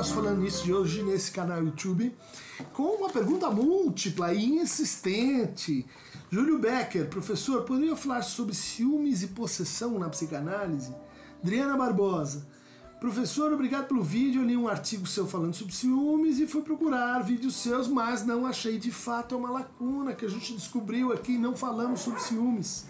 nosso 0.00 0.14
Falando 0.14 0.40
Nisso 0.40 0.64
de 0.64 0.72
hoje 0.72 1.02
nesse 1.02 1.30
canal 1.30 1.62
YouTube 1.62 2.16
com 2.72 2.84
uma 2.84 3.10
pergunta 3.10 3.50
múltipla 3.50 4.32
e 4.32 4.58
insistente. 4.58 5.84
Júlio 6.30 6.58
Becker, 6.58 7.06
professor, 7.10 7.64
poderia 7.64 7.94
falar 7.94 8.22
sobre 8.22 8.54
ciúmes 8.54 9.22
e 9.22 9.26
possessão 9.26 9.98
na 9.98 10.08
psicanálise? 10.08 10.94
Adriana 11.42 11.76
Barbosa, 11.76 12.46
professor, 12.98 13.52
obrigado 13.52 13.88
pelo 13.88 14.02
vídeo. 14.02 14.40
Eu 14.40 14.46
li 14.46 14.56
um 14.56 14.68
artigo 14.68 15.06
seu 15.06 15.26
falando 15.26 15.52
sobre 15.52 15.74
ciúmes 15.74 16.38
e 16.40 16.46
fui 16.46 16.62
procurar 16.62 17.22
vídeos 17.22 17.56
seus, 17.56 17.86
mas 17.86 18.24
não 18.24 18.46
achei. 18.46 18.78
De 18.78 18.90
fato, 18.90 19.34
é 19.34 19.38
uma 19.38 19.50
lacuna 19.50 20.14
que 20.14 20.24
a 20.24 20.30
gente 20.30 20.54
descobriu 20.54 21.12
aqui. 21.12 21.36
Não 21.36 21.54
falamos 21.54 22.00
sobre 22.00 22.20
ciúmes. 22.20 22.86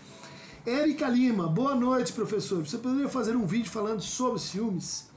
Érica 0.64 1.08
Lima, 1.08 1.48
boa 1.48 1.74
noite, 1.74 2.12
professor. 2.12 2.64
Você 2.64 2.78
poderia 2.78 3.08
fazer 3.08 3.34
um 3.34 3.46
vídeo 3.46 3.68
falando 3.68 4.00
sobre 4.00 4.38
ciúmes 4.38 5.10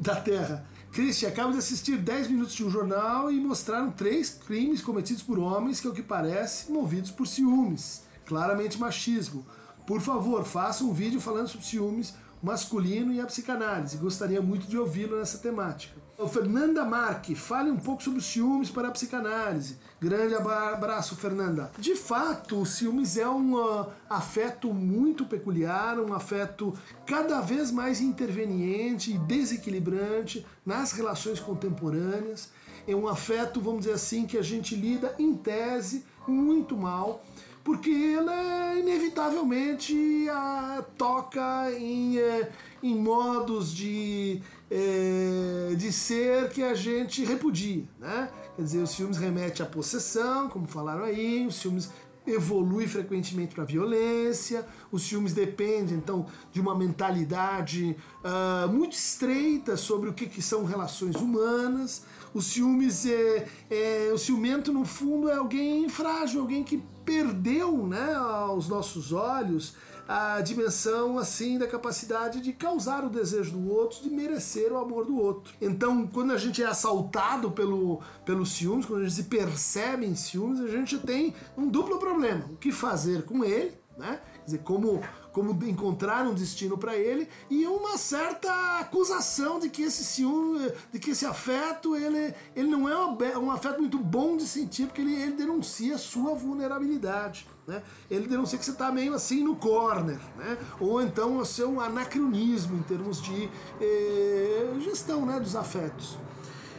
da 0.00 0.16
Terra? 0.16 0.77
Christian, 0.98 1.28
acabo 1.28 1.52
de 1.52 1.58
assistir 1.58 1.96
10 1.96 2.26
minutos 2.26 2.54
de 2.54 2.64
um 2.64 2.70
jornal 2.70 3.30
e 3.30 3.38
mostraram 3.38 3.88
três 3.88 4.30
crimes 4.30 4.82
cometidos 4.82 5.22
por 5.22 5.38
homens 5.38 5.80
que, 5.80 5.86
ao 5.86 5.92
que 5.92 6.02
parece, 6.02 6.72
movidos 6.72 7.12
por 7.12 7.24
ciúmes. 7.24 8.02
Claramente 8.26 8.80
machismo. 8.80 9.46
Por 9.86 10.00
favor, 10.00 10.44
faça 10.44 10.82
um 10.82 10.92
vídeo 10.92 11.20
falando 11.20 11.46
sobre 11.46 11.64
ciúmes 11.64 12.14
masculino 12.42 13.12
e 13.12 13.20
a 13.20 13.26
psicanálise. 13.26 13.96
Gostaria 13.96 14.40
muito 14.40 14.66
de 14.66 14.78
ouvi-lo 14.78 15.18
nessa 15.18 15.38
temática. 15.38 16.08
O 16.20 16.26
Fernanda 16.26 16.84
Marque, 16.84 17.36
fale 17.36 17.70
um 17.70 17.76
pouco 17.76 18.02
sobre 18.02 18.18
os 18.18 18.26
ciúmes 18.26 18.70
para 18.70 18.88
a 18.88 18.90
psicanálise. 18.90 19.78
Grande 20.00 20.34
abraço, 20.34 21.14
Fernanda. 21.14 21.70
De 21.78 21.94
fato, 21.94 22.60
o 22.60 22.66
ciúmes 22.66 23.16
é 23.16 23.28
um 23.28 23.54
uh, 23.54 23.86
afeto 24.10 24.74
muito 24.74 25.24
peculiar, 25.24 25.96
um 26.00 26.12
afeto 26.12 26.74
cada 27.06 27.40
vez 27.40 27.70
mais 27.70 28.00
interveniente 28.00 29.12
e 29.12 29.18
desequilibrante 29.18 30.44
nas 30.66 30.90
relações 30.90 31.38
contemporâneas. 31.38 32.50
É 32.84 32.96
um 32.96 33.06
afeto, 33.06 33.60
vamos 33.60 33.82
dizer 33.82 33.92
assim, 33.92 34.26
que 34.26 34.36
a 34.36 34.42
gente 34.42 34.74
lida 34.74 35.14
em 35.20 35.36
tese 35.36 36.04
muito 36.26 36.76
mal 36.76 37.22
porque 37.68 37.90
ela 38.16 38.78
inevitavelmente 38.78 40.26
a, 40.30 40.82
toca 40.96 41.70
em, 41.72 42.18
é, 42.18 42.50
em 42.82 42.98
modos 42.98 43.74
de, 43.74 44.40
é, 44.70 45.74
de 45.76 45.92
ser 45.92 46.48
que 46.48 46.62
a 46.62 46.72
gente 46.72 47.22
repudia. 47.26 47.84
Né? 48.00 48.30
Quer 48.56 48.62
dizer, 48.62 48.78
os 48.78 48.94
filmes 48.94 49.18
remetem 49.18 49.66
à 49.66 49.68
possessão, 49.68 50.48
como 50.48 50.66
falaram 50.66 51.04
aí, 51.04 51.46
os 51.46 51.60
filmes 51.60 51.90
evolui 52.26 52.86
frequentemente 52.86 53.54
para 53.54 53.64
violência. 53.64 54.66
Os 54.90 55.06
filmes 55.06 55.32
dependem 55.32 55.96
então 55.96 56.26
de 56.52 56.60
uma 56.60 56.74
mentalidade 56.74 57.96
uh, 58.24 58.72
muito 58.72 58.92
estreita 58.92 59.76
sobre 59.76 60.08
o 60.08 60.14
que, 60.14 60.26
que, 60.26 60.42
são 60.42 60.64
relações 60.64 61.16
humanas. 61.16 62.02
Os 62.32 62.46
ciúmes 62.46 63.06
é, 63.06 63.46
é, 63.70 64.10
o 64.12 64.18
ciumento 64.18 64.72
no 64.72 64.84
fundo 64.84 65.30
é 65.30 65.34
alguém 65.34 65.88
frágil, 65.88 66.40
alguém 66.40 66.62
que 66.62 66.82
perdeu, 67.08 67.86
né, 67.86 68.14
aos 68.14 68.68
nossos 68.68 69.12
olhos 69.12 69.74
a 70.06 70.40
dimensão 70.42 71.18
assim 71.18 71.58
da 71.58 71.66
capacidade 71.66 72.40
de 72.40 72.52
causar 72.52 73.02
o 73.04 73.08
desejo 73.08 73.52
do 73.52 73.70
outro, 73.70 74.02
de 74.02 74.10
merecer 74.10 74.72
o 74.72 74.76
amor 74.76 75.06
do 75.06 75.18
outro. 75.18 75.54
Então, 75.60 76.06
quando 76.06 76.32
a 76.32 76.38
gente 76.38 76.62
é 76.62 76.66
assaltado 76.66 77.50
pelo, 77.50 78.02
pelo 78.26 78.44
ciúmes, 78.44 78.84
quando 78.84 79.00
a 79.00 79.04
gente 79.04 79.16
se 79.16 79.24
percebe 79.24 80.06
em 80.06 80.14
ciúmes, 80.14 80.60
a 80.60 80.68
gente 80.68 80.98
tem 80.98 81.34
um 81.56 81.66
duplo 81.66 81.98
problema: 81.98 82.44
o 82.50 82.56
que 82.56 82.72
fazer 82.72 83.22
com 83.24 83.42
ele, 83.42 83.72
né? 83.96 84.20
Dizer, 84.48 84.62
como 84.64 85.02
como 85.38 85.52
encontrar 85.64 86.26
um 86.26 86.34
destino 86.34 86.76
para 86.76 86.96
ele 86.96 87.28
e 87.48 87.64
uma 87.64 87.96
certa 87.96 88.80
acusação 88.80 89.60
de 89.60 89.68
que 89.68 89.82
esse 89.82 90.02
ciúme, 90.02 90.72
de 90.92 90.98
que 90.98 91.12
esse 91.12 91.24
afeto, 91.24 91.94
ele, 91.94 92.34
ele 92.56 92.68
não 92.68 92.88
é 92.88 93.38
um 93.38 93.50
afeto 93.50 93.78
muito 93.78 93.98
bom 93.98 94.36
de 94.36 94.48
sentir, 94.48 94.86
porque 94.86 95.00
ele, 95.00 95.14
ele 95.14 95.34
denuncia 95.34 95.94
a 95.94 95.98
sua 95.98 96.34
vulnerabilidade. 96.34 97.46
Né? 97.68 97.82
Ele 98.10 98.26
denuncia 98.26 98.58
que 98.58 98.64
você 98.64 98.72
está 98.72 98.90
meio 98.90 99.14
assim 99.14 99.44
no 99.44 99.54
corner, 99.54 100.18
né? 100.36 100.58
ou 100.80 101.00
então 101.00 101.36
o 101.36 101.44
seu 101.44 101.80
anacronismo 101.80 102.76
em 102.76 102.82
termos 102.82 103.22
de 103.22 103.48
eh, 103.80 104.74
gestão 104.80 105.24
né, 105.24 105.38
dos 105.38 105.54
afetos. 105.54 106.18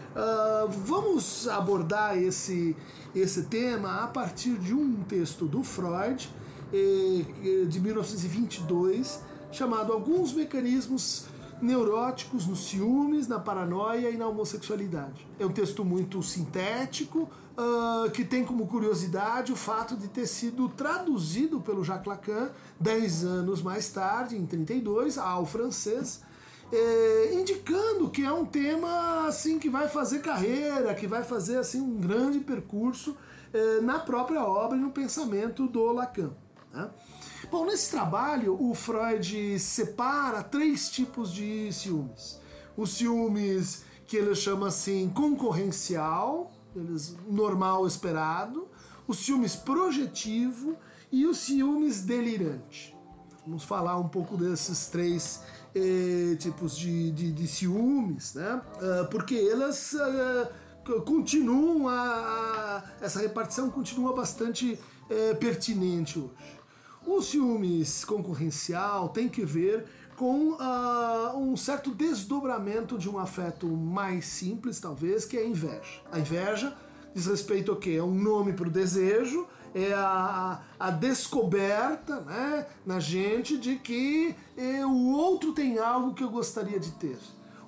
Uh, 0.10 0.68
vamos 0.68 1.48
abordar 1.48 2.18
esse, 2.18 2.76
esse 3.16 3.44
tema 3.44 4.04
a 4.04 4.08
partir 4.08 4.58
de 4.58 4.74
um 4.74 5.04
texto 5.04 5.46
do 5.46 5.64
Freud 5.64 6.30
de 6.72 7.80
1922, 7.80 9.22
chamado 9.52 9.92
Alguns 9.92 10.34
Mecanismos 10.34 11.26
Neuróticos 11.62 12.48
nos 12.48 12.68
Ciúmes, 12.68 13.28
na 13.28 13.40
Paranoia 13.40 14.10
e 14.10 14.18
na 14.18 14.28
Homossexualidade. 14.28 15.28
É 15.38 15.46
um 15.46 15.52
texto 15.52 15.84
muito 15.84 16.24
sintético, 16.24 17.30
uh, 17.58 18.10
que 18.12 18.24
tem 18.24 18.46
como 18.46 18.66
curiosidade 18.66 19.52
o 19.52 19.56
fato 19.56 19.98
de 19.98 20.08
ter 20.08 20.26
sido 20.26 20.70
traduzido 20.70 21.60
pelo 21.60 21.84
Jacques 21.84 22.08
Lacan 22.08 22.50
10 22.80 23.26
anos 23.26 23.62
mais 23.62 23.90
tarde, 23.90 24.38
em 24.38 24.46
32, 24.46 25.18
ao 25.18 25.46
francês, 25.46 26.22
eh, 26.72 27.32
indicando 27.34 28.10
que 28.10 28.24
é 28.24 28.32
um 28.32 28.46
tema 28.46 29.28
assim 29.28 29.58
que 29.58 29.70
vai 29.70 29.88
fazer 29.90 30.20
carreira, 30.20 30.94
que 30.94 31.08
vai 31.08 31.24
fazer 31.24 31.58
assim 31.58 31.82
um 31.82 32.00
grande 32.00 32.40
percurso 32.40 33.18
eh, 33.52 33.82
na 33.82 33.98
própria 33.98 34.44
obra 34.44 34.78
e 34.78 34.80
no 34.80 34.92
pensamento 34.92 35.68
do 35.68 35.92
Lacan. 35.92 36.30
Né? 36.74 36.90
Bom, 37.50 37.66
nesse 37.66 37.92
trabalho, 37.92 38.58
o 38.62 38.74
Freud 38.74 39.60
separa 39.60 40.44
três 40.44 40.90
tipos 40.90 41.34
de 41.34 41.72
ciúmes. 41.74 42.40
O 42.78 42.86
ciúmes 42.86 43.84
que 44.06 44.18
ele 44.18 44.34
chama 44.36 44.68
assim 44.68 45.10
concorrencial, 45.10 46.52
normal 47.28 47.86
esperado, 47.86 48.68
o 49.08 49.14
ciúmes 49.14 49.56
projetivo 49.56 50.76
e 51.12 51.26
o 51.26 51.34
ciúmes 51.34 52.02
delirante. 52.02 52.96
Vamos 53.46 53.64
falar 53.64 53.98
um 53.98 54.08
pouco 54.08 54.38
desses 54.38 54.88
três 54.88 55.42
eh, 55.74 56.36
tipos 56.40 56.78
de, 56.78 57.12
de, 57.12 57.32
de, 57.32 57.48
ciúmes, 57.48 58.34
né? 58.34 58.62
Uh, 58.76 59.08
porque 59.10 59.36
elas 59.36 59.94
uh, 59.94 61.02
continuam, 61.02 61.88
a, 61.88 61.94
a, 61.94 62.84
essa 63.06 63.20
repartição 63.20 63.70
continua 63.70 64.14
bastante 64.14 64.74
uh, 64.74 65.36
pertinente 65.38 66.20
hoje. 66.20 66.59
O 67.10 67.24
ciúmes 67.24 68.06
concorrencial 68.06 69.10
tem 69.10 69.28
que 69.28 69.44
ver 69.44 69.84
com 70.16 70.52
uh, 70.52 71.36
um 71.36 71.58
certo 71.58 71.90
desdobramento 71.90 73.00
de 73.00 73.10
um 73.10 73.18
afeto 73.18 73.66
mais 73.66 74.26
simples, 74.26 74.80
talvez, 74.80 75.26
que 75.26 75.36
é 75.36 75.42
a 75.42 75.48
inveja. 75.48 76.02
A 76.12 76.20
inveja 76.20 76.78
diz 77.12 77.26
respeito 77.26 77.72
ao 77.72 77.78
quê? 77.78 77.94
É 77.94 78.04
um 78.04 78.14
nome 78.14 78.54
para 78.54 78.68
o 78.68 78.72
desejo, 78.72 79.48
é 79.74 79.92
a, 79.92 80.62
a 80.80 80.92
descoberta 80.92 82.20
né, 82.22 82.68
na 82.86 83.00
gente 83.00 83.58
de 83.58 83.78
que 83.78 84.36
eh, 84.56 84.86
o 84.86 85.10
outro 85.10 85.52
tem 85.52 85.80
algo 85.80 86.14
que 86.14 86.24
eu 86.24 86.30
gostaria 86.30 86.80
de 86.80 86.92
ter. 86.92 87.18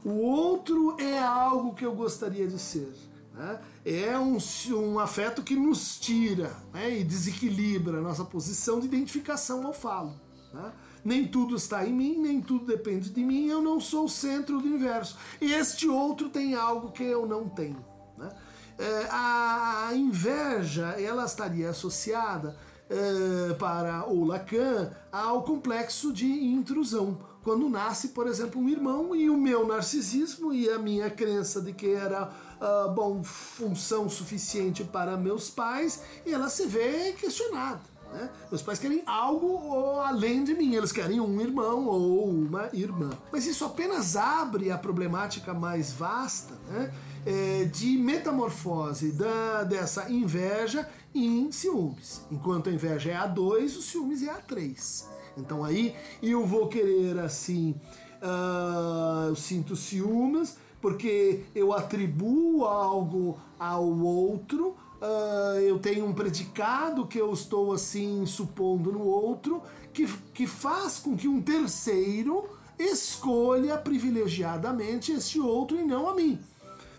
O 0.05 0.11
outro 0.11 0.97
é 0.99 1.17
algo 1.17 1.73
que 1.73 1.83
eu 1.83 1.95
gostaria 1.95 2.47
de 2.47 2.59
ser. 2.59 2.93
Né? 3.33 3.59
É 3.83 4.17
um, 4.17 4.37
um 4.75 4.99
afeto 4.99 5.41
que 5.41 5.55
nos 5.55 5.99
tira 5.99 6.55
né? 6.71 6.99
e 6.99 7.03
desequilibra 7.03 7.97
a 7.97 8.01
nossa 8.01 8.23
posição 8.23 8.79
de 8.79 8.85
identificação 8.85 9.65
ao 9.65 9.73
falo. 9.73 10.19
Né? 10.53 10.71
Nem 11.03 11.27
tudo 11.27 11.55
está 11.55 11.85
em 11.85 11.93
mim, 11.93 12.17
nem 12.19 12.41
tudo 12.41 12.65
depende 12.65 13.09
de 13.09 13.23
mim, 13.23 13.47
eu 13.47 13.61
não 13.61 13.79
sou 13.79 14.05
o 14.05 14.09
centro 14.09 14.59
do 14.59 14.67
universo. 14.67 15.17
Este 15.39 15.87
outro 15.87 16.29
tem 16.29 16.53
algo 16.53 16.91
que 16.91 17.03
eu 17.03 17.25
não 17.25 17.49
tenho. 17.49 17.83
Né? 18.17 18.29
É, 18.77 19.07
a 19.09 19.89
inveja 19.93 20.95
ela 20.99 21.25
estaria 21.25 21.69
associada 21.71 22.55
é, 22.87 23.53
para 23.55 24.07
o 24.07 24.23
Lacan 24.25 24.91
ao 25.11 25.43
complexo 25.43 26.13
de 26.13 26.25
intrusão 26.25 27.31
quando 27.43 27.67
nasce, 27.67 28.09
por 28.09 28.27
exemplo, 28.27 28.61
um 28.61 28.69
irmão 28.69 29.15
e 29.15 29.29
o 29.29 29.37
meu 29.37 29.65
narcisismo 29.65 30.53
e 30.53 30.69
a 30.69 30.77
minha 30.77 31.09
crença 31.09 31.59
de 31.61 31.73
que 31.73 31.89
era 31.89 32.31
uh, 32.61 32.91
bom 32.91 33.23
função 33.23 34.07
suficiente 34.07 34.83
para 34.83 35.17
meus 35.17 35.49
pais, 35.49 36.03
e 36.25 36.33
ela 36.33 36.49
se 36.49 36.67
vê 36.67 37.13
questionada. 37.13 37.81
Né? 38.13 38.29
Meus 38.49 38.61
pais 38.61 38.77
querem 38.77 39.01
algo 39.05 39.99
além 40.01 40.43
de 40.43 40.53
mim, 40.53 40.75
eles 40.75 40.91
querem 40.91 41.19
um 41.19 41.41
irmão 41.41 41.87
ou 41.87 42.29
uma 42.29 42.69
irmã. 42.73 43.09
Mas 43.31 43.45
isso 43.45 43.65
apenas 43.65 44.15
abre 44.15 44.69
a 44.69 44.77
problemática 44.77 45.53
mais 45.53 45.91
vasta 45.93 46.53
né? 46.69 46.93
é, 47.25 47.65
de 47.65 47.97
metamorfose 47.97 49.11
da, 49.11 49.63
dessa 49.63 50.11
inveja 50.11 50.87
em 51.15 51.51
ciúmes. 51.51 52.21
Enquanto 52.29 52.69
a 52.69 52.73
inveja 52.73 53.11
é 53.11 53.15
a 53.15 53.25
2, 53.25 53.77
o 53.77 53.81
ciúmes 53.81 54.23
é 54.23 54.29
a 54.29 54.35
3. 54.35 55.09
Então 55.37 55.63
aí 55.63 55.95
eu 56.21 56.45
vou 56.45 56.67
querer 56.67 57.17
assim, 57.19 57.79
uh, 58.21 59.29
eu 59.29 59.35
sinto 59.35 59.75
ciúmes 59.75 60.57
porque 60.81 61.43
eu 61.53 61.71
atribuo 61.71 62.65
algo 62.65 63.39
ao 63.59 63.85
outro, 63.85 64.75
uh, 65.01 65.59
eu 65.59 65.77
tenho 65.79 66.05
um 66.05 66.13
predicado 66.13 67.05
que 67.05 67.19
eu 67.19 67.31
estou 67.31 67.71
assim 67.71 68.25
supondo 68.25 68.91
no 68.91 69.03
outro, 69.03 69.61
que, 69.93 70.07
que 70.33 70.47
faz 70.47 70.99
com 70.99 71.15
que 71.15 71.27
um 71.27 71.41
terceiro 71.41 72.45
escolha 72.79 73.77
privilegiadamente 73.77 75.11
este 75.11 75.39
outro 75.39 75.79
e 75.79 75.83
não 75.83 76.09
a 76.09 76.15
mim. 76.15 76.39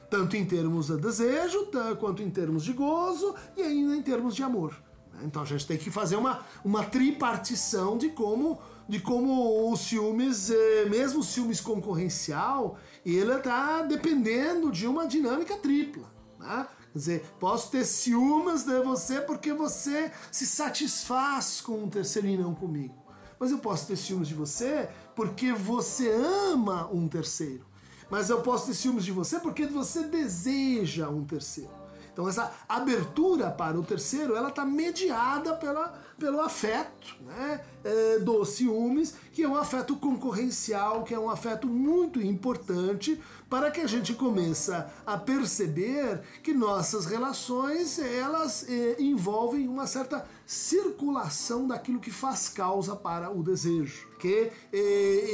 tanto 0.09 0.37
em 0.37 0.45
termos 0.45 0.89
de 0.89 0.99
desejo, 0.99 1.69
quanto 1.99 2.23
em 2.23 2.29
termos 2.29 2.65
de 2.65 2.75
gozo 2.75 3.35
e 3.57 3.63
ainda 3.63 3.97
em 3.97 4.03
termos 4.03 4.37
de 4.37 4.43
amor. 4.43 4.77
Então 5.25 5.41
a 5.43 5.45
gente 5.47 5.67
tem 5.67 5.79
que 5.79 5.91
fazer 5.91 6.17
uma, 6.17 6.41
uma 6.63 6.85
tripartição 6.85 7.97
de 7.97 8.11
como, 8.11 8.59
de 8.87 9.01
como 9.01 9.73
os 9.73 9.81
ciúmes, 9.81 10.51
eh, 10.51 10.87
mesmo 10.91 11.23
ciúmes 11.23 11.61
concorrencial, 11.61 12.77
ele 13.05 13.35
está 13.35 13.83
dependendo 13.83 14.71
de 14.71 14.87
uma 14.87 15.07
dinâmica 15.07 15.57
tripla. 15.57 16.11
Né? 16.39 16.67
Quer 16.93 16.99
dizer, 16.99 17.25
posso 17.41 17.71
ter 17.71 17.85
ciúmes 17.85 18.65
de 18.65 18.81
você 18.81 19.21
porque 19.21 19.53
você 19.53 20.13
se 20.31 20.47
satisfaz 20.47 21.61
com 21.61 21.83
um 21.83 21.89
terceiro 21.89 22.29
e 22.29 22.37
não 22.37 22.55
comigo. 22.55 22.95
Mas 23.39 23.51
eu 23.51 23.59
posso 23.59 23.87
ter 23.87 23.97
ciúmes 23.97 24.29
de 24.29 24.35
você 24.35 24.89
porque 25.17 25.53
você 25.53 26.11
ama 26.11 26.89
um 26.93 27.09
terceiro. 27.09 27.65
Mas 28.11 28.29
eu 28.31 28.43
posso 28.43 28.67
ter 28.67 28.75
ciúmes 28.75 29.05
de 29.05 29.11
você 29.11 29.41
porque 29.41 29.67
você 29.67 30.05
deseja 30.05 31.09
um 31.09 31.25
terceiro. 31.25 31.82
Então 32.13 32.29
essa 32.29 32.53
abertura 32.69 33.51
para 33.51 33.79
o 33.79 33.83
terceiro, 33.83 34.37
ela 34.37 34.51
está 34.51 34.65
mediada 34.65 35.55
pela, 35.55 35.95
pelo 36.19 36.41
afeto, 36.41 37.17
né, 37.23 37.61
é, 37.83 38.19
dos 38.19 38.51
ciúmes, 38.51 39.15
que 39.33 39.43
é 39.43 39.49
um 39.49 39.57
afeto 39.57 39.97
concorrencial, 39.97 41.05
que 41.05 41.15
é 41.15 41.19
um 41.19 41.31
afeto 41.31 41.67
muito 41.67 42.21
importante 42.21 43.19
para 43.49 43.71
que 43.71 43.81
a 43.81 43.87
gente 43.87 44.13
comece 44.13 44.73
a 45.07 45.17
perceber 45.17 46.21
que 46.43 46.53
nossas 46.53 47.07
relações 47.07 47.99
elas 47.99 48.69
é, 48.69 48.97
envolvem 49.01 49.67
uma 49.67 49.87
certa 49.87 50.27
circulação 50.47 51.67
daquilo 51.67 51.99
que 51.99 52.11
faz 52.11 52.49
causa 52.49 52.95
para 52.95 53.31
o 53.31 53.43
desejo. 53.43 54.07
Que 54.19 54.53
é, 54.71 54.79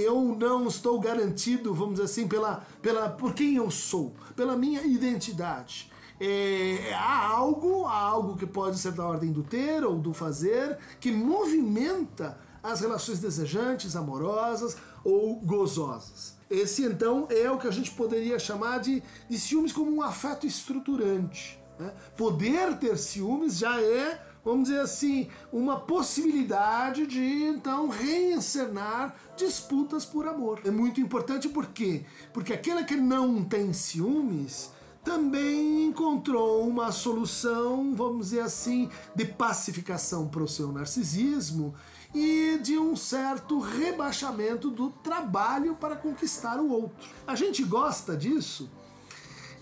eu 0.01 0.37
não 0.39 0.69
estou 0.69 0.99
garantido, 1.01 1.75
vamos 1.75 1.95
dizer 1.95 2.05
assim, 2.05 2.29
pela, 2.29 2.65
pela, 2.81 3.09
por 3.09 3.35
quem 3.35 3.57
eu 3.57 3.71
sou, 3.71 4.15
pela 4.37 4.57
minha 4.57 4.83
identidade 4.83 5.91
é, 6.21 6.93
há 6.95 7.29
algo, 7.29 7.87
há 7.87 7.99
algo 7.99 8.37
que 8.37 8.47
pode 8.47 8.79
ser 8.79 8.93
da 8.93 9.07
ordem 9.07 9.33
do 9.33 9.43
ter 9.43 9.85
ou 9.85 9.99
do 9.99 10.13
fazer, 10.13 10.79
que 11.01 11.11
movimenta 11.13 12.39
as 12.63 12.81
relações 12.81 13.21
desejantes, 13.21 13.95
amorosas 13.95 14.77
ou 15.05 15.37
gozosas. 15.37 16.37
Esse 16.51 16.85
então 16.85 17.29
é 17.31 17.51
o 17.51 17.59
que 17.59 17.69
a 17.69 17.71
gente 17.71 17.91
poderia 17.91 18.39
chamar 18.39 18.79
de, 18.79 19.03
de 19.29 19.39
ciúmes 19.39 19.73
como 19.73 19.95
um 19.95 20.03
afeto 20.03 20.47
estruturante. 20.47 21.61
Né? 21.79 21.93
Poder 22.17 22.77
ter 22.79 22.99
ciúmes 22.99 23.59
já 23.59 23.81
é, 23.81 24.21
vamos 24.45 24.69
dizer 24.69 24.81
assim, 24.81 25.29
uma 25.53 25.79
possibilidade 25.79 27.07
de 27.07 27.21
então 27.21 27.89
reencenar 27.89 29.15
disputas 29.37 30.05
por 30.05 30.27
amor. 30.27 30.61
É 30.65 30.71
muito 30.71 31.01
importante 31.01 31.49
por 31.49 31.67
quê? 31.67 32.05
Porque 32.33 32.53
aquele 32.53 32.83
que 32.85 32.97
não 32.97 33.45
tem 33.45 33.73
ciúmes 33.73 34.73
também 35.09 35.87
encontrou 35.87 36.69
uma 36.69 36.93
solução, 36.93 37.95
vamos 37.95 38.27
dizer 38.27 38.41
assim, 38.41 38.91
de 39.15 39.25
pacificação 39.25 40.29
para 40.29 40.43
o 40.43 40.47
seu 40.47 40.71
narcisismo 40.71 41.75
e 42.15 42.59
de 42.63 42.79
um 42.79 42.95
certo 42.95 43.59
rebaixamento 43.59 44.71
do 44.71 44.91
trabalho 44.91 45.75
para 45.77 45.97
conquistar 45.97 46.61
o 46.61 46.71
outro. 46.71 47.09
A 47.27 47.35
gente 47.35 47.65
gosta 47.65 48.15
disso? 48.15 48.71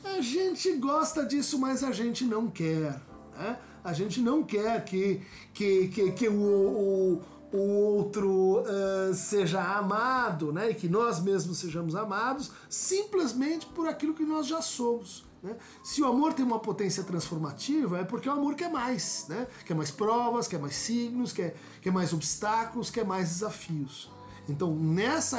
A 0.02 0.20
gente 0.20 0.72
gosta 0.72 1.25
disso, 1.25 1.60
mas 1.60 1.84
a 1.84 1.92
gente 1.92 2.25
não 2.25 2.49
quer. 2.49 3.00
Né? 3.38 3.56
A 3.84 3.92
gente 3.92 4.20
não 4.20 4.42
quer 4.42 4.84
que, 4.84 5.22
que, 5.54 5.87
que, 5.87 6.10
que 6.10 6.28
o, 6.28 6.32
o 6.34 7.22
o 7.52 7.58
outro 7.58 8.60
uh, 8.62 9.14
seja 9.14 9.62
amado, 9.62 10.52
né? 10.52 10.70
E 10.70 10.75
que 10.75 10.88
nós 10.88 11.20
mesmos 11.20 11.58
sejamos 11.58 11.94
amados, 11.94 12.50
simplesmente 12.69 13.64
por 13.66 13.87
aquilo 13.88 14.12
que 14.12 14.25
nós 14.25 14.49
já 14.49 14.60
somos. 14.60 15.25
Né? 15.46 15.56
Se 15.82 16.02
o 16.02 16.06
amor 16.06 16.34
tem 16.34 16.44
uma 16.44 16.58
potência 16.58 17.04
transformativa, 17.04 18.00
é 18.00 18.04
porque 18.04 18.28
o 18.28 18.32
amor 18.32 18.56
quer 18.56 18.69
mais, 18.69 19.26
né? 19.28 19.46
quer 19.64 19.75
mais 19.75 19.93
provas, 19.93 20.48
quer 20.48 20.58
mais 20.58 20.75
signos, 20.75 21.32
quer, 21.32 21.54
quer 21.81 21.93
mais 21.93 22.12
obstáculos, 22.12 22.90
quer 22.90 23.04
mais 23.04 23.28
desafios. 23.28 24.10
Então, 24.48 24.75
nessa, 24.75 25.38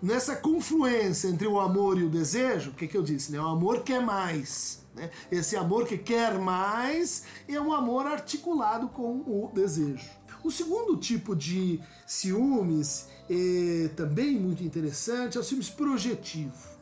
nessa 0.00 0.36
confluência 0.36 1.28
entre 1.28 1.48
o 1.48 1.58
amor 1.58 1.98
e 1.98 2.04
o 2.04 2.08
desejo, 2.08 2.70
o 2.70 2.74
que, 2.74 2.86
que 2.86 2.96
eu 2.96 3.02
disse? 3.02 3.32
Né? 3.32 3.40
O 3.40 3.46
amor 3.46 3.82
quer 3.82 4.00
mais. 4.00 4.84
Né? 4.94 5.10
Esse 5.32 5.56
amor 5.56 5.84
que 5.86 5.98
quer 5.98 6.38
mais 6.38 7.24
é 7.48 7.60
um 7.60 7.72
amor 7.72 8.06
articulado 8.06 8.88
com 8.88 9.18
o 9.20 9.50
desejo. 9.52 10.08
O 10.44 10.50
segundo 10.50 10.96
tipo 10.96 11.34
de 11.34 11.80
ciúmes, 12.06 13.08
é, 13.28 13.90
também 13.96 14.38
muito 14.38 14.62
interessante, 14.62 15.36
é 15.36 15.40
o 15.40 15.44
ciúmes 15.44 15.68
projetivo. 15.68 16.79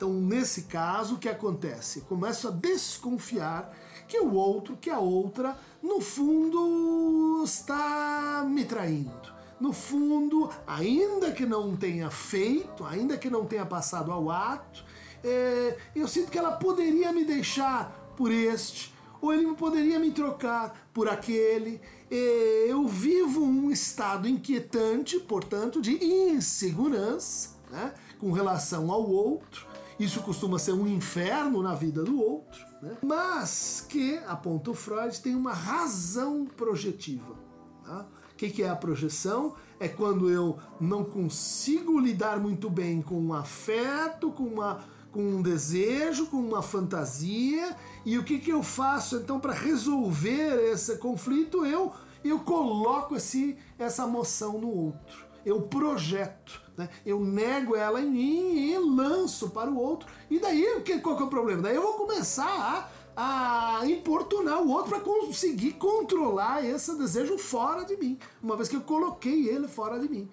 Então, 0.00 0.14
nesse 0.14 0.62
caso, 0.62 1.16
o 1.16 1.18
que 1.18 1.28
acontece? 1.28 2.00
Começo 2.00 2.48
a 2.48 2.50
desconfiar 2.50 3.70
que 4.08 4.18
o 4.18 4.32
outro, 4.32 4.74
que 4.74 4.88
a 4.88 4.98
outra, 4.98 5.54
no 5.82 6.00
fundo 6.00 7.42
está 7.44 8.42
me 8.48 8.64
traindo. 8.64 9.30
No 9.60 9.74
fundo, 9.74 10.48
ainda 10.66 11.32
que 11.32 11.44
não 11.44 11.76
tenha 11.76 12.08
feito, 12.08 12.82
ainda 12.86 13.18
que 13.18 13.28
não 13.28 13.44
tenha 13.44 13.66
passado 13.66 14.10
ao 14.10 14.30
ato, 14.30 14.82
é, 15.22 15.76
eu 15.94 16.08
sinto 16.08 16.30
que 16.30 16.38
ela 16.38 16.52
poderia 16.52 17.12
me 17.12 17.22
deixar 17.22 17.92
por 18.16 18.32
este, 18.32 18.94
ou 19.20 19.34
ele 19.34 19.52
poderia 19.52 19.98
me 19.98 20.12
trocar 20.12 20.88
por 20.94 21.10
aquele. 21.10 21.78
É, 22.10 22.64
eu 22.70 22.88
vivo 22.88 23.44
um 23.44 23.70
estado 23.70 24.26
inquietante, 24.26 25.20
portanto, 25.20 25.78
de 25.78 26.02
insegurança 26.02 27.50
né, 27.70 27.92
com 28.18 28.32
relação 28.32 28.90
ao 28.90 29.06
outro 29.06 29.68
isso 30.00 30.22
costuma 30.22 30.58
ser 30.58 30.72
um 30.72 30.86
inferno 30.86 31.62
na 31.62 31.74
vida 31.74 32.02
do 32.02 32.20
outro, 32.20 32.64
né? 32.80 32.96
mas 33.02 33.84
que, 33.88 34.18
aponta 34.26 34.70
o 34.70 34.74
Freud, 34.74 35.20
tem 35.20 35.34
uma 35.34 35.52
razão 35.52 36.46
projetiva. 36.46 37.36
Tá? 37.84 38.06
O 38.32 38.34
que, 38.34 38.62
é 38.62 38.68
a 38.68 38.74
projeção? 38.74 39.54
É 39.78 39.86
quando 39.86 40.30
eu 40.30 40.58
não 40.80 41.04
consigo 41.04 42.00
lidar 42.00 42.40
muito 42.40 42.70
bem 42.70 43.02
com 43.02 43.20
um 43.20 43.34
afeto, 43.34 44.30
com 44.32 44.44
uma 44.44 44.80
com 45.12 45.22
um 45.22 45.42
desejo, 45.42 46.26
com 46.26 46.36
uma 46.36 46.62
fantasia, 46.62 47.76
e 48.06 48.16
o 48.16 48.22
que, 48.22 48.38
que 48.38 48.52
eu 48.52 48.62
faço 48.62 49.16
então 49.16 49.40
para 49.40 49.52
resolver 49.52 50.70
esse 50.70 50.96
conflito? 50.98 51.66
Eu 51.66 51.92
eu 52.22 52.38
coloco 52.40 53.16
esse, 53.16 53.56
essa 53.78 54.04
emoção 54.04 54.60
no 54.60 54.68
outro, 54.68 55.26
eu 55.44 55.62
projeto. 55.62 56.60
Né? 56.76 56.88
Eu 57.04 57.20
nego 57.20 57.76
ela 57.76 58.00
em 58.00 58.10
mim 58.10 58.56
e 58.56 58.78
lanço 58.78 59.50
para 59.50 59.70
o 59.70 59.78
outro. 59.78 60.08
E 60.30 60.38
daí, 60.38 60.64
qual 61.02 61.16
que 61.16 61.22
é 61.22 61.26
o 61.26 61.30
problema? 61.30 61.62
Daí 61.62 61.74
eu 61.74 61.82
vou 61.82 61.94
começar 61.94 62.90
a, 63.16 63.80
a 63.80 63.86
importunar 63.86 64.62
o 64.62 64.70
outro 64.70 64.90
para 64.90 65.00
conseguir 65.00 65.72
controlar 65.72 66.64
esse 66.64 66.96
desejo 66.96 67.36
fora 67.38 67.84
de 67.84 67.96
mim, 67.96 68.18
uma 68.42 68.56
vez 68.56 68.68
que 68.68 68.76
eu 68.76 68.80
coloquei 68.80 69.48
ele 69.48 69.68
fora 69.68 69.98
de 69.98 70.08
mim. 70.08 70.28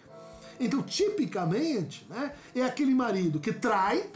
Então, 0.60 0.82
tipicamente, 0.82 2.08
né, 2.10 2.34
é 2.56 2.64
aquele 2.64 2.94
marido 2.94 3.40
que 3.40 3.54
trai, 3.54 4.10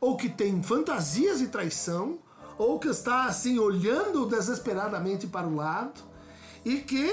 ou 0.00 0.16
que 0.16 0.28
tem 0.28 0.62
fantasias 0.62 1.38
de 1.38 1.48
traição, 1.48 2.18
ou 2.58 2.78
que 2.78 2.88
está 2.88 3.24
assim 3.24 3.58
olhando 3.58 4.26
desesperadamente 4.26 5.26
para 5.26 5.46
o 5.46 5.54
lado 5.54 6.02
e 6.62 6.76
que 6.76 7.10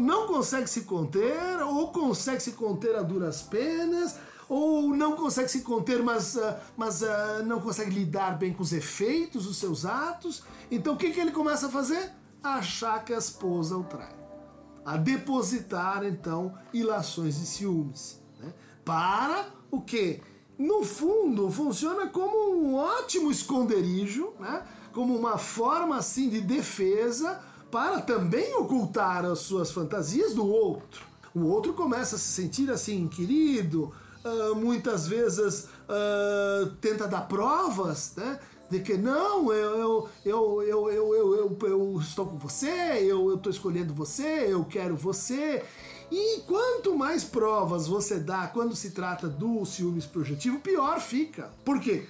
não 0.00 0.26
consegue 0.26 0.68
se 0.68 0.82
conter, 0.82 1.60
ou 1.62 1.88
consegue 1.92 2.42
se 2.42 2.52
conter 2.52 2.96
a 2.96 3.02
duras 3.02 3.42
penas, 3.42 4.16
ou 4.48 4.94
não 4.94 5.16
consegue 5.16 5.50
se 5.50 5.62
conter, 5.62 6.02
mas, 6.02 6.36
uh, 6.36 6.54
mas 6.76 7.02
uh, 7.02 7.42
não 7.44 7.60
consegue 7.60 7.90
lidar 7.90 8.38
bem 8.38 8.52
com 8.52 8.62
os 8.62 8.72
efeitos 8.72 9.46
dos 9.46 9.56
seus 9.56 9.84
atos. 9.84 10.42
Então 10.70 10.94
o 10.94 10.96
que, 10.96 11.10
que 11.10 11.20
ele 11.20 11.30
começa 11.30 11.66
a 11.66 11.70
fazer? 11.70 12.12
Achar 12.42 13.04
que 13.04 13.14
a 13.14 13.18
esposa 13.18 13.76
o 13.76 13.84
trai. 13.84 14.14
A 14.84 14.96
depositar, 14.96 16.04
então, 16.04 16.54
ilações 16.72 17.38
de 17.38 17.46
ciúmes. 17.46 18.20
Né? 18.40 18.52
Para 18.84 19.46
o 19.70 19.80
que? 19.80 20.20
No 20.58 20.84
fundo, 20.84 21.50
funciona 21.50 22.08
como 22.08 22.54
um 22.54 22.74
ótimo 22.74 23.30
esconderijo, 23.30 24.32
né? 24.38 24.66
como 24.92 25.16
uma 25.16 25.38
forma 25.38 25.96
assim 25.96 26.28
de 26.28 26.40
defesa 26.40 27.40
para 27.72 28.02
também 28.02 28.54
ocultar 28.54 29.24
as 29.24 29.38
suas 29.38 29.72
fantasias 29.72 30.34
do 30.34 30.46
outro. 30.46 31.06
O 31.34 31.46
outro 31.46 31.72
começa 31.72 32.16
a 32.16 32.18
se 32.18 32.28
sentir 32.28 32.70
assim, 32.70 33.08
querido, 33.08 33.90
uh, 34.22 34.54
muitas 34.54 35.08
vezes 35.08 35.68
uh, 35.88 36.66
tenta 36.82 37.08
dar 37.08 37.22
provas, 37.22 38.12
né? 38.14 38.38
De 38.70 38.80
que 38.80 38.98
não, 38.98 39.50
eu, 39.52 40.08
eu, 40.24 40.62
eu, 40.62 40.62
eu, 40.62 40.90
eu, 40.90 41.14
eu, 41.14 41.34
eu, 41.34 41.58
eu 41.62 41.98
estou 41.98 42.26
com 42.26 42.36
você, 42.36 42.98
eu 43.00 43.34
estou 43.34 43.50
escolhendo 43.50 43.94
você, 43.94 44.46
eu 44.48 44.64
quero 44.66 44.94
você. 44.94 45.64
E 46.10 46.40
quanto 46.46 46.94
mais 46.94 47.24
provas 47.24 47.86
você 47.86 48.18
dá 48.18 48.46
quando 48.48 48.76
se 48.76 48.90
trata 48.90 49.28
do 49.28 49.64
ciúmes 49.64 50.04
projetivo, 50.04 50.60
pior 50.60 51.00
fica. 51.00 51.50
Por 51.64 51.80
quê? 51.80 52.06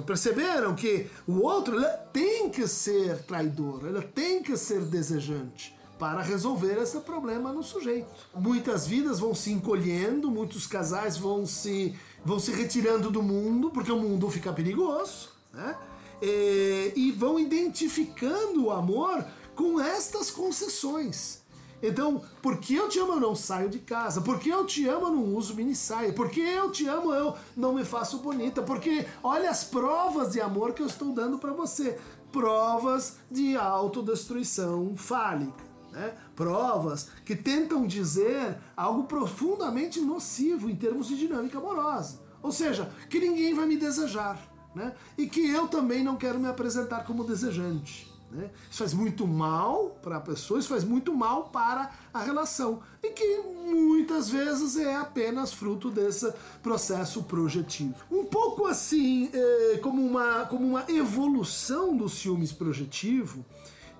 Perceberam 0.00 0.74
que 0.74 1.06
o 1.26 1.40
outro 1.40 1.76
tem 2.12 2.48
que 2.48 2.66
ser 2.66 3.22
traidor, 3.24 3.86
ele 3.86 4.00
tem 4.00 4.42
que 4.42 4.56
ser 4.56 4.80
desejante 4.82 5.76
para 5.98 6.22
resolver 6.22 6.80
esse 6.82 6.98
problema 7.00 7.52
no 7.52 7.62
sujeito. 7.62 8.08
Muitas 8.34 8.86
vidas 8.86 9.20
vão 9.20 9.34
se 9.34 9.52
encolhendo, 9.52 10.30
muitos 10.30 10.66
casais 10.66 11.16
vão 11.16 11.44
se, 11.46 11.96
vão 12.24 12.38
se 12.40 12.50
retirando 12.50 13.10
do 13.10 13.22
mundo, 13.22 13.70
porque 13.70 13.92
o 13.92 13.98
mundo 13.98 14.28
fica 14.30 14.52
perigoso. 14.52 15.28
né? 15.52 15.76
E, 16.20 16.92
e 16.96 17.12
vão 17.12 17.38
identificando 17.38 18.64
o 18.64 18.70
amor 18.70 19.24
com 19.54 19.80
estas 19.80 20.30
concessões. 20.30 21.41
Então, 21.82 22.22
porque 22.40 22.74
eu 22.74 22.88
te 22.88 23.00
amo, 23.00 23.14
eu 23.14 23.20
não 23.20 23.34
saio 23.34 23.68
de 23.68 23.80
casa. 23.80 24.20
Porque 24.20 24.50
eu 24.50 24.64
te 24.64 24.86
amo, 24.86 25.06
eu 25.06 25.10
não 25.10 25.34
uso 25.34 25.54
mini 25.54 25.74
saia. 25.74 26.12
Porque 26.12 26.40
eu 26.40 26.70
te 26.70 26.86
amo, 26.86 27.12
eu 27.12 27.34
não 27.56 27.74
me 27.74 27.84
faço 27.84 28.18
bonita. 28.18 28.62
Porque 28.62 29.04
olha 29.22 29.50
as 29.50 29.64
provas 29.64 30.32
de 30.32 30.40
amor 30.40 30.72
que 30.72 30.82
eu 30.82 30.86
estou 30.86 31.12
dando 31.12 31.38
para 31.38 31.52
você. 31.52 31.98
Provas 32.30 33.16
de 33.28 33.56
autodestruição 33.56 34.96
fálica. 34.96 35.72
Né? 35.90 36.14
Provas 36.36 37.08
que 37.24 37.34
tentam 37.34 37.86
dizer 37.86 38.56
algo 38.76 39.04
profundamente 39.04 40.00
nocivo 40.00 40.70
em 40.70 40.76
termos 40.76 41.08
de 41.08 41.18
dinâmica 41.18 41.58
amorosa. 41.58 42.20
Ou 42.40 42.52
seja, 42.52 42.88
que 43.10 43.18
ninguém 43.18 43.54
vai 43.54 43.66
me 43.66 43.76
desejar. 43.76 44.40
Né? 44.74 44.94
E 45.18 45.26
que 45.26 45.50
eu 45.50 45.66
também 45.66 46.04
não 46.04 46.16
quero 46.16 46.38
me 46.38 46.48
apresentar 46.48 47.04
como 47.04 47.24
desejante. 47.24 48.11
Né? 48.32 48.50
Isso 48.70 48.78
faz 48.78 48.94
muito 48.94 49.26
mal 49.26 49.98
para 50.02 50.16
a 50.16 50.20
pessoa, 50.20 50.58
isso 50.58 50.68
faz 50.68 50.84
muito 50.84 51.14
mal 51.14 51.50
para 51.50 51.90
a 52.12 52.22
relação. 52.22 52.80
E 53.02 53.10
que 53.10 53.38
muitas 53.66 54.30
vezes 54.30 54.76
é 54.76 54.96
apenas 54.96 55.52
fruto 55.52 55.90
desse 55.90 56.32
processo 56.62 57.22
projetivo. 57.24 57.94
Um 58.10 58.24
pouco 58.24 58.66
assim, 58.66 59.30
é, 59.32 59.78
como, 59.82 60.04
uma, 60.04 60.46
como 60.46 60.66
uma 60.66 60.86
evolução 60.88 61.94
do 61.94 62.08
ciúmes 62.08 62.52
projetivo, 62.52 63.44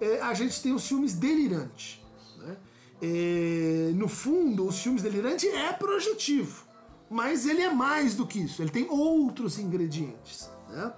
é, 0.01 0.21
a 0.23 0.33
gente 0.33 0.63
tem 0.63 0.73
o 0.73 0.79
ciúmes 0.79 1.13
delirante. 1.13 2.03
Né? 2.39 2.57
É, 3.03 3.93
no 3.95 4.09
fundo, 4.09 4.67
o 4.67 4.73
ciúmes 4.73 5.03
delirante 5.03 5.47
é 5.47 5.73
projetivo, 5.75 6.65
mas 7.11 7.47
ele 7.47 7.61
é 7.61 7.73
mais 7.73 8.15
do 8.15 8.27
que 8.27 8.39
isso, 8.39 8.63
ele 8.63 8.71
tem 8.71 8.89
outros 8.89 9.59
ingredientes. 9.59 10.49
Né? 10.71 10.93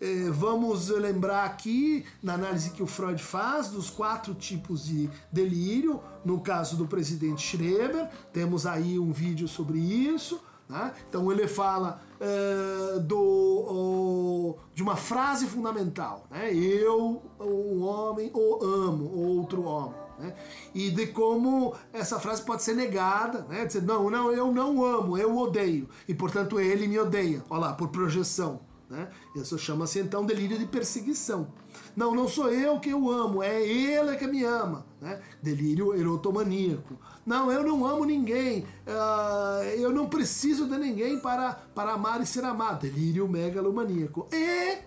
Eh, 0.00 0.30
vamos 0.30 0.88
lembrar 0.90 1.44
aqui, 1.44 2.04
na 2.22 2.34
análise 2.34 2.70
que 2.70 2.82
o 2.82 2.86
Freud 2.86 3.22
faz, 3.22 3.68
dos 3.68 3.90
quatro 3.90 4.34
tipos 4.34 4.86
de 4.86 5.10
delírio. 5.30 6.00
No 6.24 6.40
caso 6.40 6.76
do 6.76 6.86
presidente 6.86 7.42
Schreber, 7.42 8.08
temos 8.32 8.66
aí 8.66 8.98
um 8.98 9.12
vídeo 9.12 9.48
sobre 9.48 9.78
isso. 9.78 10.40
Né? 10.68 10.92
Então 11.08 11.32
ele 11.32 11.48
fala 11.48 12.00
uh, 12.20 13.00
do, 13.00 13.18
o, 13.18 14.58
de 14.74 14.82
uma 14.82 14.96
frase 14.96 15.46
fundamental: 15.46 16.26
né? 16.30 16.54
Eu, 16.54 17.22
um 17.40 17.82
homem, 17.82 18.30
o 18.34 18.62
amo, 18.62 19.10
outro 19.16 19.64
homem. 19.64 19.98
Né? 20.18 20.34
E 20.74 20.90
de 20.90 21.06
como 21.06 21.74
essa 21.90 22.20
frase 22.20 22.42
pode 22.42 22.62
ser 22.62 22.74
negada, 22.74 23.46
né? 23.48 23.64
Dizer, 23.64 23.82
não, 23.82 24.10
não, 24.10 24.30
eu 24.30 24.52
não 24.52 24.84
amo, 24.84 25.16
eu 25.16 25.34
odeio. 25.38 25.88
E 26.06 26.14
portanto 26.14 26.60
ele 26.60 26.86
me 26.86 26.98
odeia. 26.98 27.42
Olha 27.48 27.60
lá, 27.60 27.72
por 27.72 27.88
projeção. 27.88 28.67
Né? 28.88 29.08
Isso 29.36 29.58
chama-se 29.58 29.98
então 29.98 30.24
delírio 30.24 30.58
de 30.58 30.66
perseguição. 30.66 31.48
Não, 31.94 32.14
não 32.14 32.26
sou 32.26 32.50
eu 32.50 32.80
que 32.80 32.90
eu 32.90 33.10
amo, 33.10 33.42
é 33.42 33.62
ele 33.62 34.16
que 34.16 34.26
me 34.26 34.44
ama. 34.44 34.86
Né? 35.00 35.20
Delírio 35.42 35.94
erotomaníaco. 35.94 36.98
Não, 37.26 37.52
eu 37.52 37.62
não 37.62 37.84
amo 37.84 38.06
ninguém, 38.06 38.64
uh, 38.86 39.62
eu 39.76 39.92
não 39.92 40.08
preciso 40.08 40.66
de 40.66 40.78
ninguém 40.78 41.20
para, 41.20 41.52
para 41.74 41.92
amar 41.92 42.22
e 42.22 42.26
ser 42.26 42.44
amado. 42.44 42.80
Delírio 42.80 43.28
megalomaníaco. 43.28 44.26
E 44.32 44.78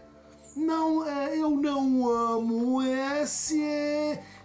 não, 0.55 1.07
é, 1.07 1.37
eu 1.37 1.51
não 1.51 2.09
amo 2.09 2.81
esse, 2.81 3.61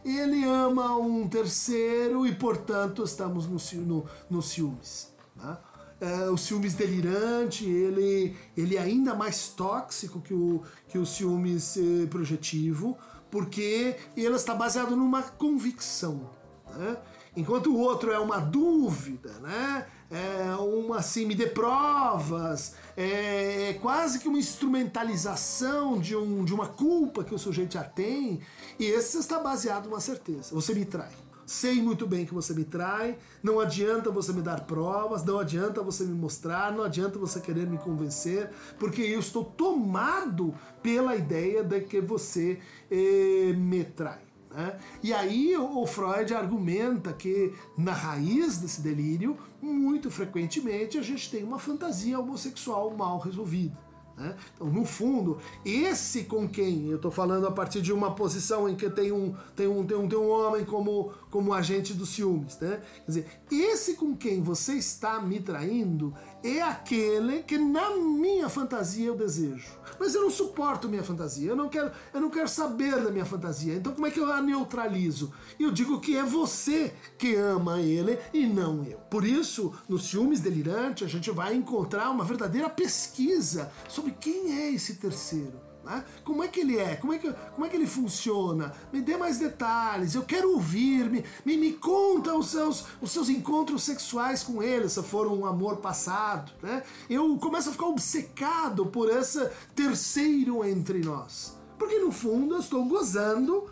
ele 0.04 0.44
ama 0.44 0.96
um 0.96 1.26
terceiro 1.26 2.26
e 2.26 2.34
portanto 2.34 3.02
estamos 3.02 3.46
no, 3.46 3.80
no, 3.80 4.06
no 4.28 4.42
ciúmes. 4.42 5.12
Né? 5.34 5.56
Uh, 6.00 6.32
o 6.32 6.38
ciúmes 6.38 6.74
delirante, 6.74 7.64
ele, 7.64 8.36
ele 8.56 8.76
é 8.76 8.80
ainda 8.80 9.14
mais 9.14 9.48
tóxico 9.48 10.20
que 10.20 10.34
o, 10.34 10.62
que 10.88 10.98
o 10.98 11.06
ciúmes 11.06 11.76
uh, 11.76 12.06
projetivo, 12.08 12.96
porque 13.30 13.96
ele 14.16 14.34
está 14.34 14.54
baseado 14.54 14.96
numa 14.96 15.22
convicção. 15.22 16.30
Né? 16.74 16.96
Enquanto 17.36 17.74
o 17.74 17.78
outro 17.78 18.12
é 18.12 18.18
uma 18.18 18.38
dúvida, 18.38 19.32
né? 19.40 19.86
é 20.10 20.54
uma 20.56 20.98
assim, 20.98 21.26
me 21.26 21.34
dê 21.34 21.46
provas, 21.46 22.74
é, 22.96 23.70
é 23.70 23.72
quase 23.74 24.20
que 24.20 24.28
uma 24.28 24.38
instrumentalização 24.38 25.98
de, 25.98 26.16
um, 26.16 26.44
de 26.44 26.54
uma 26.54 26.68
culpa 26.68 27.24
que 27.24 27.34
o 27.34 27.38
sujeito 27.38 27.74
já 27.74 27.82
tem, 27.82 28.40
e 28.78 28.84
esse 28.84 29.18
está 29.18 29.38
baseado 29.38 29.86
numa 29.86 30.00
certeza: 30.00 30.54
você 30.54 30.72
me 30.74 30.84
trai 30.84 31.25
sei 31.46 31.80
muito 31.80 32.06
bem 32.06 32.26
que 32.26 32.34
você 32.34 32.52
me 32.52 32.64
trai, 32.64 33.16
não 33.42 33.60
adianta 33.60 34.10
você 34.10 34.32
me 34.32 34.42
dar 34.42 34.62
provas, 34.62 35.24
não 35.24 35.38
adianta 35.38 35.80
você 35.82 36.04
me 36.04 36.12
mostrar, 36.12 36.72
não 36.72 36.82
adianta 36.82 37.18
você 37.18 37.40
querer 37.40 37.66
me 37.66 37.78
convencer, 37.78 38.50
porque 38.78 39.00
eu 39.00 39.20
estou 39.20 39.44
tomado 39.44 40.52
pela 40.82 41.14
ideia 41.14 41.62
de 41.62 41.80
que 41.80 42.00
você 42.00 42.58
eh, 42.90 43.54
me 43.56 43.84
trai. 43.84 44.26
Né? 44.50 44.78
E 45.02 45.12
aí 45.12 45.56
o 45.56 45.86
Freud 45.86 46.34
argumenta 46.34 47.12
que 47.12 47.52
na 47.78 47.92
raiz 47.92 48.58
desse 48.58 48.80
delírio, 48.80 49.36
muito 49.62 50.10
frequentemente, 50.10 50.98
a 50.98 51.02
gente 51.02 51.30
tem 51.30 51.44
uma 51.44 51.58
fantasia 51.58 52.18
homossexual 52.18 52.90
mal 52.96 53.18
resolvida. 53.18 53.85
Né? 54.16 54.34
Então, 54.54 54.68
no 54.68 54.84
fundo, 54.84 55.38
esse 55.64 56.24
com 56.24 56.48
quem 56.48 56.88
eu 56.88 56.96
estou 56.96 57.10
falando 57.10 57.46
a 57.46 57.52
partir 57.52 57.82
de 57.82 57.92
uma 57.92 58.14
posição 58.14 58.68
em 58.68 58.74
que 58.74 58.88
tem 58.88 59.12
um, 59.12 59.34
tem 59.54 59.66
um, 59.66 59.84
tem 59.84 59.96
um, 59.96 60.08
tem 60.08 60.18
um 60.18 60.30
homem 60.30 60.64
como, 60.64 61.12
como 61.30 61.52
agente 61.52 61.92
dos 61.92 62.08
ciúmes, 62.10 62.58
né? 62.58 62.80
Quer 63.04 63.06
dizer, 63.06 63.26
esse 63.50 63.94
com 63.94 64.16
quem 64.16 64.42
você 64.42 64.74
está 64.74 65.20
me 65.20 65.38
traindo 65.40 66.14
é 66.42 66.62
aquele 66.62 67.42
que 67.42 67.58
na 67.58 67.96
minha 67.96 68.48
fantasia 68.48 69.06
eu 69.06 69.16
desejo. 69.16 69.68
Mas 69.98 70.14
eu 70.14 70.22
não 70.22 70.30
suporto 70.30 70.88
minha 70.88 71.02
fantasia, 71.02 71.50
eu 71.50 71.56
não 71.56 71.68
quero, 71.68 71.90
eu 72.12 72.20
não 72.20 72.30
quero 72.30 72.48
saber 72.48 73.02
da 73.02 73.10
minha 73.10 73.24
fantasia. 73.24 73.74
Então 73.74 73.92
como 73.92 74.06
é 74.06 74.10
que 74.10 74.20
eu 74.20 74.32
a 74.32 74.40
neutralizo? 74.40 75.32
Eu 75.58 75.70
digo 75.70 76.00
que 76.00 76.16
é 76.16 76.22
você 76.22 76.92
que 77.18 77.34
ama 77.34 77.80
ele 77.80 78.18
e 78.32 78.46
não 78.46 78.84
eu. 78.84 78.98
Por 79.10 79.24
isso, 79.24 79.74
no 79.88 79.98
ciúmes 79.98 80.40
delirante, 80.40 81.04
a 81.04 81.08
gente 81.08 81.30
vai 81.30 81.54
encontrar 81.54 82.10
uma 82.10 82.24
verdadeira 82.24 82.68
pesquisa 82.68 83.70
sobre 83.88 84.05
quem 84.12 84.52
é 84.58 84.70
esse 84.70 84.96
terceiro. 84.96 85.66
Né? 85.86 86.04
Como 86.24 86.42
é 86.42 86.48
que 86.48 86.60
ele 86.60 86.78
é? 86.78 86.96
Como 86.96 87.12
é 87.12 87.18
que, 87.18 87.32
como 87.32 87.64
é 87.64 87.68
que 87.68 87.76
ele 87.76 87.86
funciona? 87.86 88.72
Me 88.92 89.00
dê 89.00 89.16
mais 89.16 89.38
detalhes, 89.38 90.16
eu 90.16 90.24
quero 90.24 90.52
ouvir, 90.52 91.08
me, 91.08 91.24
me, 91.44 91.56
me 91.56 91.72
conta 91.74 92.34
os 92.34 92.48
seus, 92.48 92.86
os 93.00 93.12
seus 93.12 93.28
encontros 93.28 93.84
sexuais 93.84 94.42
com 94.42 94.60
ele, 94.60 94.88
se 94.88 95.00
for 95.04 95.28
um 95.28 95.46
amor 95.46 95.76
passado. 95.76 96.52
Né? 96.60 96.82
Eu 97.08 97.36
começo 97.38 97.68
a 97.68 97.72
ficar 97.72 97.86
obcecado 97.86 98.86
por 98.86 99.08
esse 99.08 99.48
terceiro 99.76 100.64
entre 100.64 100.98
nós. 100.98 101.56
Porque 101.78 101.98
no 101.98 102.10
fundo 102.10 102.56
eu 102.56 102.60
estou 102.60 102.84
gozando 102.84 103.70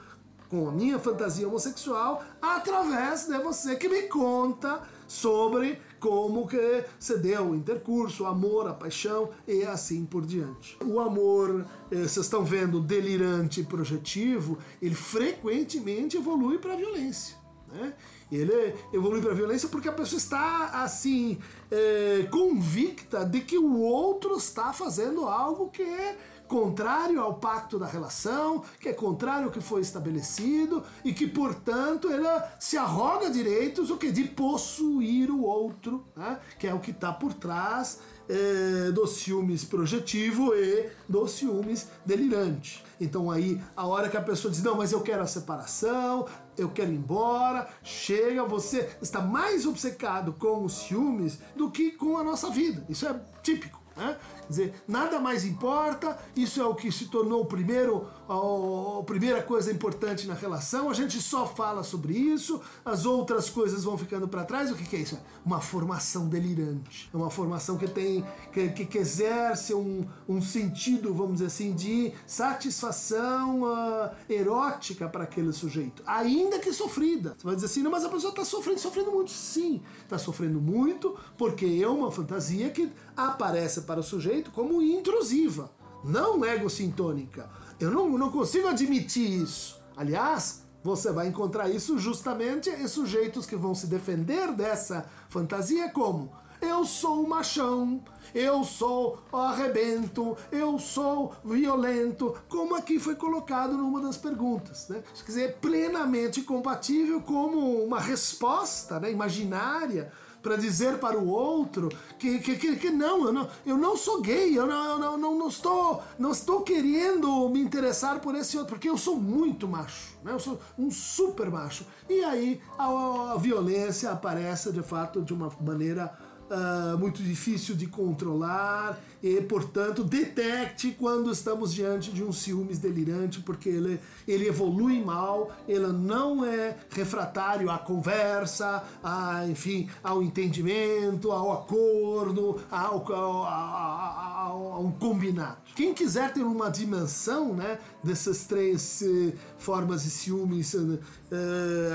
com 0.48 0.68
a 0.68 0.72
minha 0.72 1.00
fantasia 1.00 1.48
homossexual 1.48 2.22
através 2.40 3.26
de 3.26 3.36
você 3.38 3.74
que 3.74 3.88
me 3.88 4.02
conta 4.02 4.82
sobre 5.08 5.80
como 6.04 6.46
que 6.46 6.84
se 6.98 7.16
deu 7.16 7.46
o 7.46 7.54
intercurso, 7.54 8.24
o 8.24 8.26
amor, 8.26 8.68
a 8.68 8.74
paixão 8.74 9.30
e 9.48 9.64
assim 9.64 10.04
por 10.04 10.26
diante. 10.26 10.76
O 10.84 11.00
amor, 11.00 11.64
eh, 11.90 11.96
vocês 11.96 12.26
estão 12.26 12.44
vendo, 12.44 12.78
delirante 12.78 13.62
e 13.62 13.64
projetivo, 13.64 14.58
ele 14.82 14.94
frequentemente 14.94 16.18
evolui 16.18 16.58
para 16.58 16.74
a 16.74 16.76
violência. 16.76 17.38
Né? 17.72 17.94
Ele 18.30 18.74
evolui 18.92 19.22
para 19.22 19.30
a 19.30 19.34
violência 19.34 19.66
porque 19.66 19.88
a 19.88 19.92
pessoa 19.92 20.18
está 20.18 20.82
assim 20.82 21.38
é, 21.70 22.28
convicta 22.30 23.24
de 23.24 23.40
que 23.40 23.56
o 23.56 23.78
outro 23.78 24.36
está 24.36 24.74
fazendo 24.74 25.24
algo 25.26 25.70
que 25.70 25.82
é 25.82 26.18
contrário 26.48 27.20
ao 27.20 27.34
pacto 27.34 27.78
da 27.78 27.86
relação, 27.86 28.62
que 28.80 28.88
é 28.88 28.92
contrário 28.92 29.46
ao 29.46 29.50
que 29.50 29.60
foi 29.60 29.80
estabelecido 29.80 30.82
e 31.04 31.12
que, 31.12 31.26
portanto, 31.26 32.08
ela 32.08 32.54
se 32.58 32.76
arroga 32.76 33.30
direitos 33.30 33.90
o 33.90 33.96
que 33.96 34.10
de 34.10 34.24
possuir 34.24 35.30
o 35.30 35.42
outro, 35.42 36.04
né? 36.16 36.38
que 36.58 36.66
é 36.66 36.74
o 36.74 36.80
que 36.80 36.90
está 36.90 37.12
por 37.12 37.32
trás 37.32 37.98
é, 38.28 38.90
do 38.92 39.06
ciúmes 39.06 39.64
projetivo 39.64 40.54
e 40.54 40.90
do 41.08 41.26
ciúmes 41.26 41.88
delirante. 42.04 42.84
Então 43.00 43.30
aí, 43.30 43.60
a 43.76 43.86
hora 43.86 44.08
que 44.08 44.16
a 44.16 44.22
pessoa 44.22 44.50
diz, 44.50 44.62
não, 44.62 44.76
mas 44.76 44.92
eu 44.92 45.00
quero 45.00 45.22
a 45.22 45.26
separação, 45.26 46.26
eu 46.56 46.70
quero 46.70 46.92
ir 46.92 46.96
embora, 46.96 47.68
chega, 47.82 48.44
você 48.44 48.96
está 49.02 49.20
mais 49.20 49.66
obcecado 49.66 50.32
com 50.34 50.64
os 50.64 50.72
ciúmes 50.74 51.38
do 51.56 51.70
que 51.70 51.90
com 51.92 52.16
a 52.16 52.24
nossa 52.24 52.50
vida. 52.50 52.84
Isso 52.88 53.06
é 53.06 53.20
típico. 53.42 53.82
Né? 53.96 54.16
Dizer, 54.48 54.74
nada 54.86 55.18
mais 55.18 55.44
importa, 55.44 56.18
isso 56.36 56.60
é 56.60 56.66
o 56.66 56.74
que 56.74 56.90
se 56.92 57.06
tornou 57.06 57.42
o 57.42 57.46
primeiro, 57.46 58.06
a, 58.28 59.00
a, 59.00 59.02
primeira 59.02 59.42
coisa 59.42 59.72
importante 59.72 60.26
na 60.26 60.34
relação, 60.34 60.90
a 60.90 60.94
gente 60.94 61.20
só 61.20 61.46
fala 61.46 61.82
sobre 61.82 62.14
isso, 62.14 62.60
as 62.84 63.04
outras 63.06 63.48
coisas 63.48 63.84
vão 63.84 63.96
ficando 63.96 64.28
para 64.28 64.44
trás. 64.44 64.70
O 64.70 64.74
que, 64.74 64.84
que, 64.84 64.96
é 64.96 65.00
isso? 65.00 65.18
Uma 65.44 65.60
formação 65.60 66.28
delirante. 66.28 67.10
É 67.12 67.16
uma 67.16 67.30
formação 67.30 67.76
que 67.76 67.88
tem, 67.88 68.24
que, 68.52 68.68
que, 68.70 68.84
que 68.86 68.98
exerce 68.98 69.74
um, 69.74 70.06
um 70.28 70.40
sentido, 70.40 71.14
vamos 71.14 71.34
dizer 71.34 71.46
assim, 71.46 71.72
de 71.72 72.12
satisfação 72.26 73.62
uh, 73.62 74.10
erótica 74.28 75.08
para 75.08 75.24
aquele 75.24 75.52
sujeito, 75.52 76.02
ainda 76.06 76.58
que 76.58 76.72
sofrida. 76.72 77.34
Você 77.36 77.44
vai 77.44 77.54
dizer 77.54 77.66
assim, 77.66 77.82
não, 77.82 77.90
mas 77.90 78.04
a 78.04 78.08
pessoa 78.08 78.30
está 78.30 78.44
sofrendo, 78.44 78.80
sofrendo 78.80 79.10
muito. 79.10 79.30
Sim, 79.30 79.80
está 80.02 80.18
sofrendo 80.18 80.60
muito 80.60 81.16
porque 81.36 81.80
é 81.82 81.88
uma 81.88 82.10
fantasia 82.10 82.70
que 82.70 82.90
aparece 83.16 83.82
para 83.82 84.00
o 84.00 84.02
sujeito 84.02 84.33
como 84.42 84.82
intrusiva. 84.82 85.70
não 86.02 86.44
egocintônica. 86.44 87.48
Eu 87.80 87.90
não, 87.90 88.18
não 88.18 88.30
consigo 88.30 88.68
admitir 88.68 89.42
isso. 89.42 89.80
Aliás, 89.96 90.64
você 90.82 91.10
vai 91.12 91.28
encontrar 91.28 91.68
isso 91.68 91.98
justamente 91.98 92.68
em 92.68 92.86
sujeitos 92.86 93.46
que 93.46 93.56
vão 93.56 93.74
se 93.74 93.86
defender 93.86 94.52
dessa 94.52 95.06
fantasia 95.28 95.88
como 95.88 96.30
eu 96.64 96.84
sou 96.84 97.26
machão, 97.26 98.02
eu 98.34 98.64
sou 98.64 99.18
arrebento, 99.32 100.36
eu 100.50 100.78
sou 100.78 101.34
violento, 101.44 102.34
como 102.48 102.74
aqui 102.74 102.98
foi 102.98 103.14
colocado 103.14 103.76
numa 103.76 104.00
das 104.00 104.16
perguntas. 104.16 104.88
Né? 104.88 105.02
Quer 105.14 105.26
dizer, 105.26 105.56
plenamente 105.60 106.42
compatível 106.42 107.20
como 107.20 107.84
uma 107.84 108.00
resposta 108.00 108.98
né, 108.98 109.10
imaginária 109.10 110.10
para 110.44 110.56
dizer 110.56 110.98
para 110.98 111.18
o 111.18 111.26
outro 111.26 111.88
que, 112.18 112.38
que, 112.38 112.56
que, 112.56 112.76
que, 112.76 112.90
não, 112.90 113.24
eu 113.24 113.32
não, 113.32 113.48
eu 113.64 113.78
não 113.78 113.96
sou 113.96 114.20
gay, 114.20 114.56
eu 114.56 114.66
não, 114.66 114.84
eu 114.92 114.98
não, 114.98 115.16
não, 115.16 115.38
não, 115.38 115.48
estou, 115.48 116.02
não 116.18 116.32
estou 116.32 116.60
querendo 116.60 117.48
me 117.48 117.60
interessar 117.60 118.20
por 118.20 118.34
esse 118.34 118.58
outro, 118.58 118.74
porque 118.74 118.90
eu 118.90 118.98
sou 118.98 119.16
muito 119.16 119.66
macho, 119.66 120.18
né? 120.22 120.32
eu 120.32 120.38
sou 120.38 120.60
um 120.78 120.90
super 120.90 121.50
macho. 121.50 121.86
E 122.10 122.22
aí 122.22 122.60
a, 122.78 123.32
a 123.32 123.38
violência 123.38 124.10
aparece 124.10 124.70
de 124.70 124.82
fato 124.82 125.22
de 125.22 125.32
uma 125.32 125.50
maneira 125.58 126.12
uh, 126.50 126.98
muito 126.98 127.22
difícil 127.22 127.74
de 127.74 127.86
controlar 127.86 129.00
e, 129.22 129.40
portanto, 129.40 130.04
detecte 130.04 130.94
quando 130.98 131.30
estamos 131.30 131.72
diante 131.72 132.12
de 132.12 132.22
um 132.22 132.32
ciúmes 132.32 132.78
delirante, 132.78 133.40
porque 133.40 133.68
ele, 133.68 133.98
ele 134.28 134.46
evolui 134.46 135.02
mal, 135.02 135.50
ele 135.66 135.86
não 135.86 136.44
é 136.44 136.76
refratário 136.90 137.70
à 137.70 137.78
conversa, 137.78 138.84
a, 139.02 139.46
enfim, 139.46 139.88
ao 140.02 140.22
entendimento, 140.22 141.32
ao 141.32 141.52
acordo, 141.52 142.60
ao, 142.70 143.12
ao, 143.12 143.44
ao, 143.44 144.72
ao 144.72 144.84
um 144.84 144.92
combinado. 144.92 145.56
Quem 145.74 145.94
quiser 145.94 146.32
ter 146.32 146.42
uma 146.42 146.70
dimensão 146.70 147.54
né, 147.54 147.78
dessas 148.02 148.44
três 148.44 149.02
uh, 149.02 149.32
formas 149.58 150.04
de 150.04 150.10
ciúmes 150.10 150.74
uh, 150.74 151.00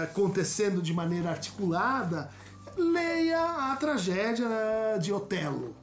acontecendo 0.04 0.82
de 0.82 0.94
maneira 0.94 1.30
articulada, 1.30 2.30
leia 2.80 3.72
a 3.72 3.76
tragédia 3.76 4.48
de 5.02 5.14
Otelo, 5.14 5.76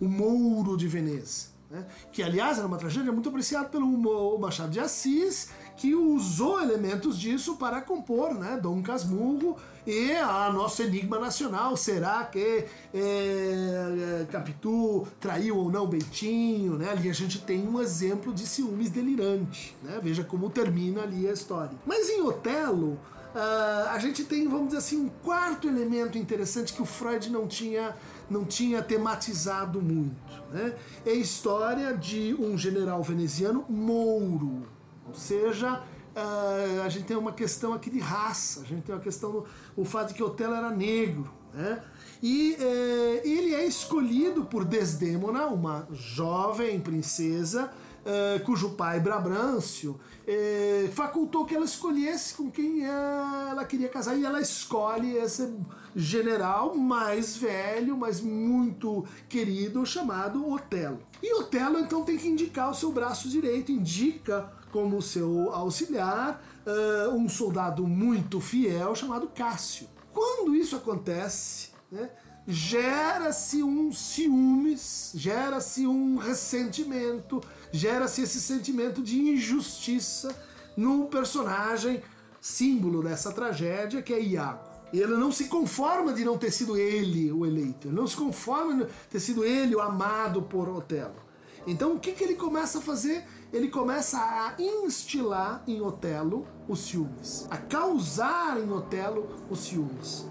o 0.00 0.06
Mouro 0.06 0.76
de 0.76 0.86
Veneza. 0.86 1.52
Né? 1.72 1.86
Que, 2.12 2.22
aliás, 2.22 2.58
era 2.58 2.66
uma 2.66 2.76
tragédia 2.76 3.10
muito 3.10 3.30
apreciada 3.30 3.66
pelo 3.66 4.38
Machado 4.38 4.70
de 4.70 4.78
Assis, 4.78 5.48
que 5.74 5.94
usou 5.94 6.60
elementos 6.60 7.18
disso 7.18 7.56
para 7.56 7.80
compor 7.80 8.34
né? 8.34 8.58
Dom 8.60 8.82
Casmurro 8.82 9.56
e 9.86 10.12
a 10.16 10.52
nosso 10.52 10.82
enigma 10.82 11.18
nacional. 11.18 11.74
Será 11.74 12.24
que 12.24 12.66
é, 12.92 14.26
Capitu 14.30 15.06
traiu 15.18 15.56
ou 15.56 15.72
não 15.72 15.86
Bentinho? 15.86 16.76
Né? 16.76 16.90
Ali 16.90 17.08
a 17.08 17.14
gente 17.14 17.40
tem 17.40 17.66
um 17.66 17.80
exemplo 17.80 18.34
de 18.34 18.46
ciúmes 18.46 18.90
delirante. 18.90 19.74
Né? 19.82 19.98
Veja 20.02 20.22
como 20.22 20.50
termina 20.50 21.02
ali 21.02 21.26
a 21.26 21.32
história. 21.32 21.76
Mas 21.86 22.10
em 22.10 22.20
Otelo, 22.20 22.98
Uh, 23.34 23.88
a 23.88 23.98
gente 23.98 24.24
tem, 24.24 24.46
vamos 24.46 24.66
dizer 24.66 24.78
assim, 24.78 25.00
um 25.00 25.08
quarto 25.08 25.66
elemento 25.66 26.18
interessante 26.18 26.72
que 26.74 26.82
o 26.82 26.84
Freud 26.84 27.30
não 27.30 27.46
tinha, 27.48 27.96
não 28.28 28.44
tinha 28.44 28.82
tematizado 28.82 29.80
muito. 29.80 30.42
Né? 30.50 30.74
É 31.06 31.10
a 31.10 31.14
história 31.14 31.96
de 31.96 32.34
um 32.38 32.58
general 32.58 33.02
veneziano 33.02 33.64
mouro. 33.70 34.68
Ou 35.08 35.14
seja, 35.14 35.82
uh, 36.14 36.82
a 36.84 36.88
gente 36.90 37.06
tem 37.06 37.16
uma 37.16 37.32
questão 37.32 37.72
aqui 37.72 37.88
de 37.88 37.98
raça, 37.98 38.60
a 38.60 38.64
gente 38.64 38.82
tem 38.82 38.94
uma 38.94 39.00
questão 39.00 39.32
do 39.32 39.46
o 39.74 39.84
fato 39.84 40.08
de 40.08 40.14
que 40.14 40.22
Otelo 40.22 40.54
era 40.54 40.70
negro. 40.70 41.30
Né? 41.54 41.82
E 42.22 42.56
uh, 42.60 43.26
ele 43.26 43.54
é 43.54 43.64
escolhido 43.64 44.44
por 44.44 44.64
Desdemona, 44.64 45.46
uma 45.46 45.88
jovem 45.90 46.78
princesa, 46.80 47.72
uh, 48.04 48.44
cujo 48.44 48.70
pai, 48.70 49.00
Brabrâncio, 49.00 49.92
uh, 50.26 50.92
facultou 50.92 51.44
que 51.44 51.54
ela 51.54 51.64
escolhesse 51.64 52.34
com 52.34 52.50
quem 52.50 52.84
ela 52.84 53.64
queria 53.64 53.88
casar 53.88 54.16
e 54.16 54.24
ela 54.24 54.40
escolhe 54.40 55.16
esse 55.16 55.54
general 55.94 56.74
mais 56.74 57.36
velho, 57.36 57.96
mas 57.96 58.20
muito 58.20 59.04
querido, 59.28 59.84
chamado 59.84 60.50
Otelo. 60.50 61.00
E 61.22 61.34
Otelo 61.34 61.78
então 61.78 62.02
tem 62.02 62.16
que 62.16 62.28
indicar 62.28 62.70
o 62.70 62.74
seu 62.74 62.90
braço 62.90 63.28
direito, 63.28 63.70
indica 63.70 64.52
como 64.70 65.02
seu 65.02 65.52
auxiliar 65.52 66.42
uh, 66.66 67.14
um 67.14 67.28
soldado 67.28 67.86
muito 67.86 68.40
fiel 68.40 68.94
chamado 68.94 69.28
Cássio. 69.28 69.86
Quando 70.12 70.54
isso 70.54 70.76
acontece, 70.76 71.70
né, 71.90 72.10
gera-se 72.46 73.62
um 73.62 73.92
ciúmes, 73.92 75.12
gera-se 75.14 75.86
um 75.86 76.16
ressentimento, 76.16 77.40
gera-se 77.70 78.22
esse 78.22 78.40
sentimento 78.40 79.02
de 79.02 79.18
injustiça 79.18 80.36
no 80.76 81.06
personagem 81.06 82.02
símbolo 82.40 83.02
dessa 83.02 83.32
tragédia 83.32 84.02
que 84.02 84.12
é 84.12 84.20
Iago. 84.20 84.72
Ele 84.92 85.16
não 85.16 85.32
se 85.32 85.44
conforma 85.44 86.12
de 86.12 86.24
não 86.24 86.36
ter 86.36 86.50
sido 86.50 86.76
ele 86.76 87.32
o 87.32 87.46
eleito, 87.46 87.88
ele 87.88 87.96
não 87.96 88.06
se 88.06 88.16
conforma 88.16 88.84
de 88.84 88.92
ter 89.08 89.20
sido 89.20 89.44
ele 89.44 89.74
o 89.74 89.80
amado 89.80 90.42
por 90.42 90.68
Otelo. 90.68 91.14
Então 91.66 91.94
o 91.94 92.00
que, 92.00 92.12
que 92.12 92.24
ele 92.24 92.34
começa 92.34 92.78
a 92.78 92.82
fazer? 92.82 93.24
Ele 93.52 93.68
começa 93.68 94.18
a 94.18 94.54
instilar 94.60 95.62
em 95.66 95.80
Otelo 95.80 96.46
os 96.68 96.80
ciúmes, 96.80 97.46
a 97.50 97.56
causar 97.56 98.58
em 98.58 98.70
Otelo 98.70 99.28
os 99.48 99.60
ciúmes 99.60 100.26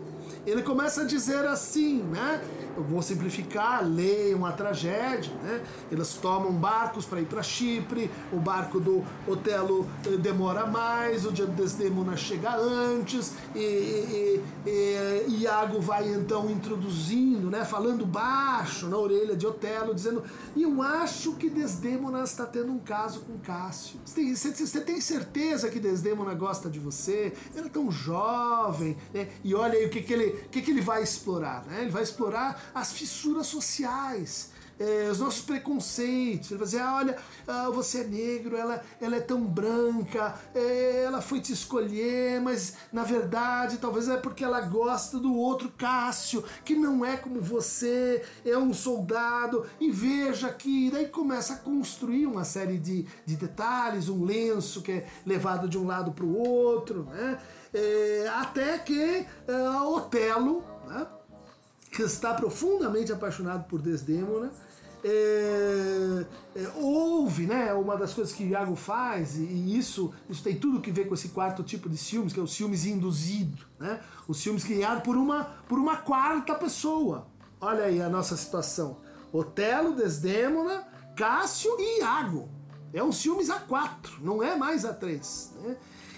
ele 0.45 0.63
começa 0.63 1.01
a 1.01 1.05
dizer 1.05 1.45
assim, 1.45 2.01
né? 2.03 2.41
Eu 2.75 2.83
vou 2.83 3.01
simplificar, 3.01 3.85
leia 3.85 4.35
uma 4.35 4.51
tragédia, 4.51 5.31
né? 5.43 5.61
Eles 5.91 6.13
tomam 6.15 6.51
barcos 6.53 7.05
para 7.05 7.21
ir 7.21 7.25
para 7.25 7.43
Chipre, 7.43 8.09
o 8.31 8.37
barco 8.37 8.79
do 8.79 9.03
Otelo 9.27 9.87
eh, 10.05 10.17
demora 10.17 10.65
mais, 10.65 11.25
o 11.25 11.31
dia 11.31 11.45
do 11.45 11.51
Desdemona 11.51 12.15
chega 12.15 12.55
antes, 12.55 13.33
e, 13.53 13.59
e, 13.59 14.43
e, 14.65 15.41
Iago 15.41 15.79
vai 15.81 16.09
então 16.09 16.49
introduzindo, 16.49 17.49
né? 17.49 17.63
Falando 17.65 18.05
baixo 18.05 18.87
na 18.87 18.97
orelha 18.97 19.35
de 19.35 19.45
Otelo, 19.45 19.93
dizendo: 19.93 20.23
eu 20.55 20.81
acho 20.81 21.33
que 21.33 21.49
Desdemona 21.49 22.23
está 22.23 22.45
tendo 22.45 22.71
um 22.71 22.79
caso 22.79 23.21
com 23.21 23.37
Cássio. 23.39 23.99
Você 24.05 24.81
tem, 24.81 25.01
certeza 25.01 25.69
que 25.69 25.79
Desdemona 25.79 26.33
gosta 26.33 26.69
de 26.69 26.79
você? 26.79 27.33
Ele 27.55 27.67
é 27.67 27.69
tão 27.69 27.91
jovem, 27.91 28.97
né? 29.13 29.27
E 29.43 29.53
olha 29.53 29.77
aí 29.77 29.85
o 29.85 29.89
que, 29.89 30.01
que 30.01 30.13
ele 30.13 30.30
o 30.31 30.49
que, 30.49 30.61
que 30.61 30.71
ele 30.71 30.81
vai 30.81 31.03
explorar? 31.03 31.65
Né? 31.65 31.81
Ele 31.81 31.91
vai 31.91 32.03
explorar 32.03 32.71
as 32.73 32.91
fissuras 32.91 33.47
sociais, 33.47 34.51
é, 34.81 35.09
os 35.11 35.19
nossos 35.19 35.41
preconceitos. 35.41 36.49
Ele 36.49 36.57
vai 36.57 36.65
dizer: 36.65 36.81
ah, 36.81 36.95
olha, 36.95 37.17
ah, 37.47 37.69
você 37.69 37.99
é 37.99 38.03
negro, 38.03 38.57
ela, 38.57 38.83
ela 38.99 39.15
é 39.15 39.19
tão 39.19 39.41
branca, 39.45 40.35
é, 40.55 41.03
ela 41.05 41.21
foi 41.21 41.39
te 41.39 41.53
escolher, 41.53 42.41
mas 42.41 42.75
na 42.91 43.03
verdade 43.03 43.77
talvez 43.77 44.09
é 44.09 44.17
porque 44.17 44.43
ela 44.43 44.61
gosta 44.61 45.19
do 45.19 45.35
outro 45.35 45.71
Cássio, 45.77 46.43
que 46.65 46.75
não 46.75 47.05
é 47.05 47.15
como 47.15 47.39
você, 47.39 48.23
é 48.43 48.57
um 48.57 48.73
soldado. 48.73 49.65
E 49.79 49.91
veja 49.91 50.49
que 50.49 50.89
daí 50.89 51.07
começa 51.07 51.53
a 51.53 51.57
construir 51.57 52.25
uma 52.25 52.43
série 52.43 52.77
de, 52.77 53.05
de 53.25 53.35
detalhes, 53.35 54.09
um 54.09 54.25
lenço 54.25 54.81
que 54.81 54.91
é 54.91 55.07
levado 55.25 55.69
de 55.69 55.77
um 55.77 55.85
lado 55.85 56.11
para 56.11 56.25
o 56.25 56.35
outro, 56.35 57.03
né? 57.03 57.39
É, 57.73 58.29
até 58.35 58.77
que 58.79 59.25
é, 59.47 59.69
Otelo, 59.85 60.63
né, 60.87 61.07
que 61.91 62.03
está 62.03 62.33
profundamente 62.33 63.11
apaixonado 63.11 63.65
por 63.65 63.81
Desdemona, 63.81 64.51
é, 65.03 66.25
é, 66.55 66.71
ouve, 66.75 67.47
né, 67.47 67.73
uma 67.73 67.97
das 67.97 68.13
coisas 68.13 68.33
que 68.33 68.43
Iago 68.43 68.75
faz, 68.75 69.35
e 69.37 69.77
isso, 69.77 70.13
isso 70.29 70.43
tem 70.43 70.55
tudo 70.55 70.79
que 70.79 70.91
ver 70.91 71.07
com 71.07 71.13
esse 71.13 71.29
quarto 71.29 71.63
tipo 71.63 71.89
de 71.89 71.97
ciúmes, 71.97 72.33
que 72.33 72.39
é 72.39 72.43
o 72.43 72.47
ciúmes 72.47 72.85
induzido, 72.85 73.65
né, 73.79 73.99
o 74.27 74.33
ciúmes 74.33 74.63
criado 74.63 75.01
por 75.01 75.15
uma, 75.15 75.45
por 75.67 75.79
uma 75.79 75.97
quarta 75.97 76.53
pessoa. 76.55 77.27
Olha 77.59 77.85
aí 77.85 78.01
a 78.01 78.09
nossa 78.09 78.35
situação. 78.35 78.97
Otelo, 79.31 79.95
Desdemona, 79.95 80.87
Cássio 81.15 81.71
e 81.79 81.99
Iago. 81.99 82.49
É 82.93 83.03
um 83.03 83.11
ciúmes 83.11 83.49
a 83.49 83.59
quatro, 83.59 84.13
não 84.21 84.43
é 84.43 84.55
mais 84.55 84.83
a 84.83 84.93
três. 84.93 85.53
Né? 85.61 85.77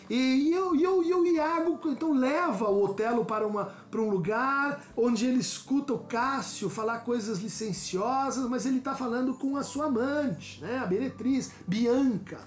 E, 0.10 0.52
eu, 0.52 0.76
e, 0.76 0.84
eu, 0.84 1.04
e 1.04 1.14
o 1.14 1.26
Iago 1.26 1.80
então 1.86 2.14
leva 2.14 2.70
o 2.70 2.84
Otelo 2.84 3.26
para, 3.26 3.46
uma, 3.48 3.66
para 3.90 4.02
um 4.02 4.10
lugar 4.10 4.84
onde 4.96 5.26
ele 5.26 5.40
escuta 5.40 5.94
o 5.94 6.00
Cássio 6.00 6.70
falar 6.70 7.00
coisas 7.00 7.40
licenciosas, 7.40 8.48
mas 8.50 8.66
ele 8.66 8.78
está 8.78 8.94
falando 8.94 9.34
com 9.34 9.56
a 9.58 9.64
sua 9.64 9.86
amante, 9.86 10.62
né, 10.62 10.80
a 10.80 10.86
Beretriz, 10.86 11.52
Bianca. 11.68 12.40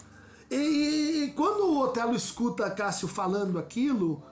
E, 0.50 1.24
e 1.24 1.32
quando 1.34 1.64
o 1.64 1.80
Otelo 1.80 2.14
escuta 2.14 2.70
Cássio 2.70 3.08
falando 3.08 3.58
aquilo, 3.58 4.22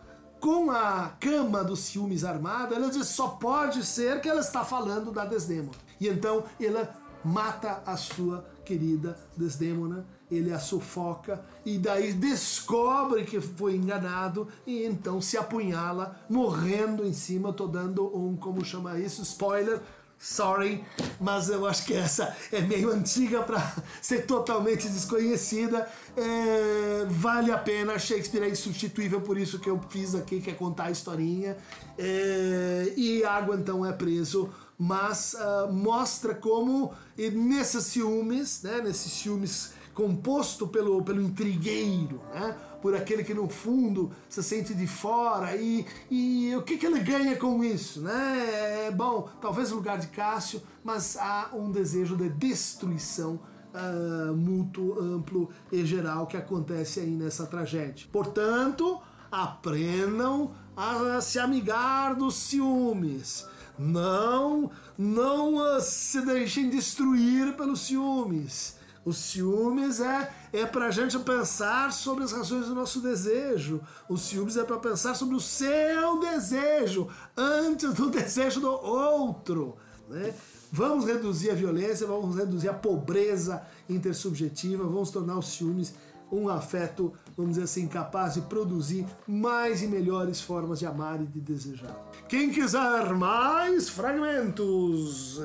com 0.44 0.70
a 0.70 1.12
cama 1.18 1.64
dos 1.64 1.80
ciúmes 1.80 2.22
armada, 2.22 2.74
ela 2.74 2.90
diz 2.90 3.06
só 3.08 3.28
pode 3.28 3.84
ser 3.84 4.20
que 4.20 4.28
ela 4.28 4.40
está 4.40 4.62
falando 4.62 5.10
da 5.10 5.24
Desdemona. 5.24 5.78
E 5.98 6.06
então 6.06 6.44
ela 6.60 6.94
mata 7.24 7.82
a 7.86 7.96
sua 7.96 8.44
querida 8.64 9.16
Desdemona 9.36 10.06
ele 10.30 10.52
a 10.52 10.58
sufoca 10.58 11.44
e 11.64 11.78
daí 11.78 12.12
descobre 12.12 13.24
que 13.24 13.40
foi 13.40 13.76
enganado 13.76 14.48
e 14.66 14.84
então 14.84 15.20
se 15.20 15.36
apunhala 15.36 16.18
morrendo 16.28 17.04
em 17.04 17.12
cima. 17.12 17.52
Tô 17.52 17.66
dando 17.66 18.04
um, 18.16 18.36
como 18.36 18.64
chama 18.64 18.98
isso, 18.98 19.22
spoiler, 19.22 19.80
Sorry, 20.16 20.82
mas 21.20 21.50
eu 21.50 21.66
acho 21.66 21.84
que 21.84 21.92
essa 21.92 22.34
é 22.50 22.60
meio 22.62 22.90
antiga 22.90 23.42
para 23.42 23.60
ser 24.00 24.24
totalmente 24.24 24.88
desconhecida. 24.88 25.86
É, 26.16 27.04
vale 27.10 27.50
a 27.50 27.58
pena, 27.58 27.98
Shakespeare 27.98 28.44
é 28.44 28.48
insubstituível, 28.48 29.20
por 29.20 29.36
isso 29.36 29.58
que 29.58 29.68
eu 29.68 29.78
fiz 29.90 30.14
aqui, 30.14 30.40
que 30.40 30.50
é 30.50 30.54
contar 30.54 30.84
a 30.84 30.90
historinha. 30.90 31.58
É, 31.98 32.92
e 32.96 33.22
Água 33.22 33.56
então 33.56 33.84
é 33.84 33.92
preso, 33.92 34.48
mas 34.78 35.34
uh, 35.34 35.72
mostra 35.72 36.34
como 36.34 36.92
nesses 37.16 37.84
ciúmes, 37.86 38.62
né, 38.62 38.80
nesses 38.82 39.12
ciúmes 39.12 39.72
composto 39.94 40.66
pelo, 40.66 41.02
pelo 41.02 41.22
intrigueiro, 41.22 42.20
né? 42.34 42.56
por 42.82 42.94
aquele 42.94 43.24
que 43.24 43.32
no 43.32 43.48
fundo 43.48 44.10
se 44.28 44.42
sente 44.42 44.74
de 44.74 44.86
fora 44.86 45.56
e, 45.56 45.86
e 46.10 46.54
o 46.54 46.62
que, 46.62 46.76
que 46.76 46.84
ele 46.84 47.00
ganha 47.00 47.34
com 47.36 47.64
isso, 47.64 48.02
né? 48.02 48.88
É 48.88 48.90
bom, 48.90 49.26
talvez 49.40 49.72
o 49.72 49.76
lugar 49.76 49.98
de 49.98 50.08
Cássio, 50.08 50.60
mas 50.82 51.16
há 51.16 51.48
um 51.54 51.70
desejo 51.70 52.14
de 52.14 52.28
destruição 52.28 53.40
uh, 53.72 54.34
mútuo, 54.34 55.00
amplo 55.00 55.48
e 55.72 55.86
geral 55.86 56.26
que 56.26 56.36
acontece 56.36 57.00
aí 57.00 57.10
nessa 57.10 57.46
tragédia. 57.46 58.06
Portanto, 58.12 59.00
aprendam 59.32 60.52
a 60.76 61.20
se 61.22 61.38
amigar 61.38 62.14
dos 62.14 62.34
ciúmes. 62.34 63.46
Não, 63.78 64.70
não 64.96 65.56
uh, 65.56 65.80
se 65.80 66.20
deixem 66.22 66.70
destruir 66.70 67.56
pelos 67.56 67.80
ciúmes. 67.80 68.76
Os 69.04 69.18
ciúmes 69.18 70.00
é, 70.00 70.32
é 70.52 70.64
para 70.64 70.86
a 70.86 70.90
gente 70.90 71.18
pensar 71.18 71.92
sobre 71.92 72.24
as 72.24 72.32
razões 72.32 72.66
do 72.66 72.74
nosso 72.74 73.00
desejo. 73.00 73.80
Os 74.08 74.22
ciúmes 74.22 74.56
é 74.56 74.64
para 74.64 74.78
pensar 74.78 75.14
sobre 75.14 75.34
o 75.34 75.40
seu 75.40 76.20
desejo 76.20 77.08
antes 77.36 77.92
do 77.92 78.08
desejo 78.10 78.60
do 78.60 78.70
outro. 78.70 79.76
Né? 80.08 80.32
Vamos 80.72 81.04
reduzir 81.04 81.50
a 81.50 81.54
violência, 81.54 82.06
vamos 82.06 82.36
reduzir 82.36 82.68
a 82.68 82.74
pobreza 82.74 83.62
intersubjetiva, 83.88 84.84
vamos 84.84 85.10
tornar 85.10 85.38
os 85.38 85.48
ciúmes 85.48 85.94
um 86.34 86.48
afeto, 86.48 87.12
vamos 87.36 87.52
dizer 87.52 87.64
assim, 87.64 87.86
capaz 87.86 88.34
de 88.34 88.42
produzir 88.42 89.06
mais 89.26 89.82
e 89.82 89.86
melhores 89.86 90.40
formas 90.40 90.78
de 90.78 90.86
amar 90.86 91.20
e 91.20 91.26
de 91.26 91.40
desejar. 91.40 91.96
Quem 92.28 92.50
quiser 92.50 93.14
mais 93.14 93.88
fragmentos, 93.88 95.40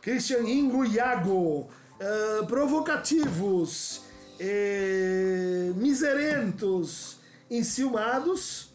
Christian 0.00 0.42
Ingo 0.42 0.84
Iago 0.84 1.68
uh, 1.68 2.46
provocativos, 2.46 4.02
eh, 4.40 5.72
miserentos, 5.76 7.18
enciumados, 7.50 8.72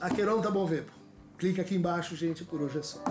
Aqueron 0.00 0.40
tá 0.40 0.50
bom 0.50 0.66
ver. 0.66 0.86
Clica 1.38 1.62
aqui 1.62 1.74
embaixo, 1.74 2.14
gente, 2.14 2.44
por 2.44 2.60
hoje 2.60 2.78
é 2.78 2.82
só. 2.82 3.02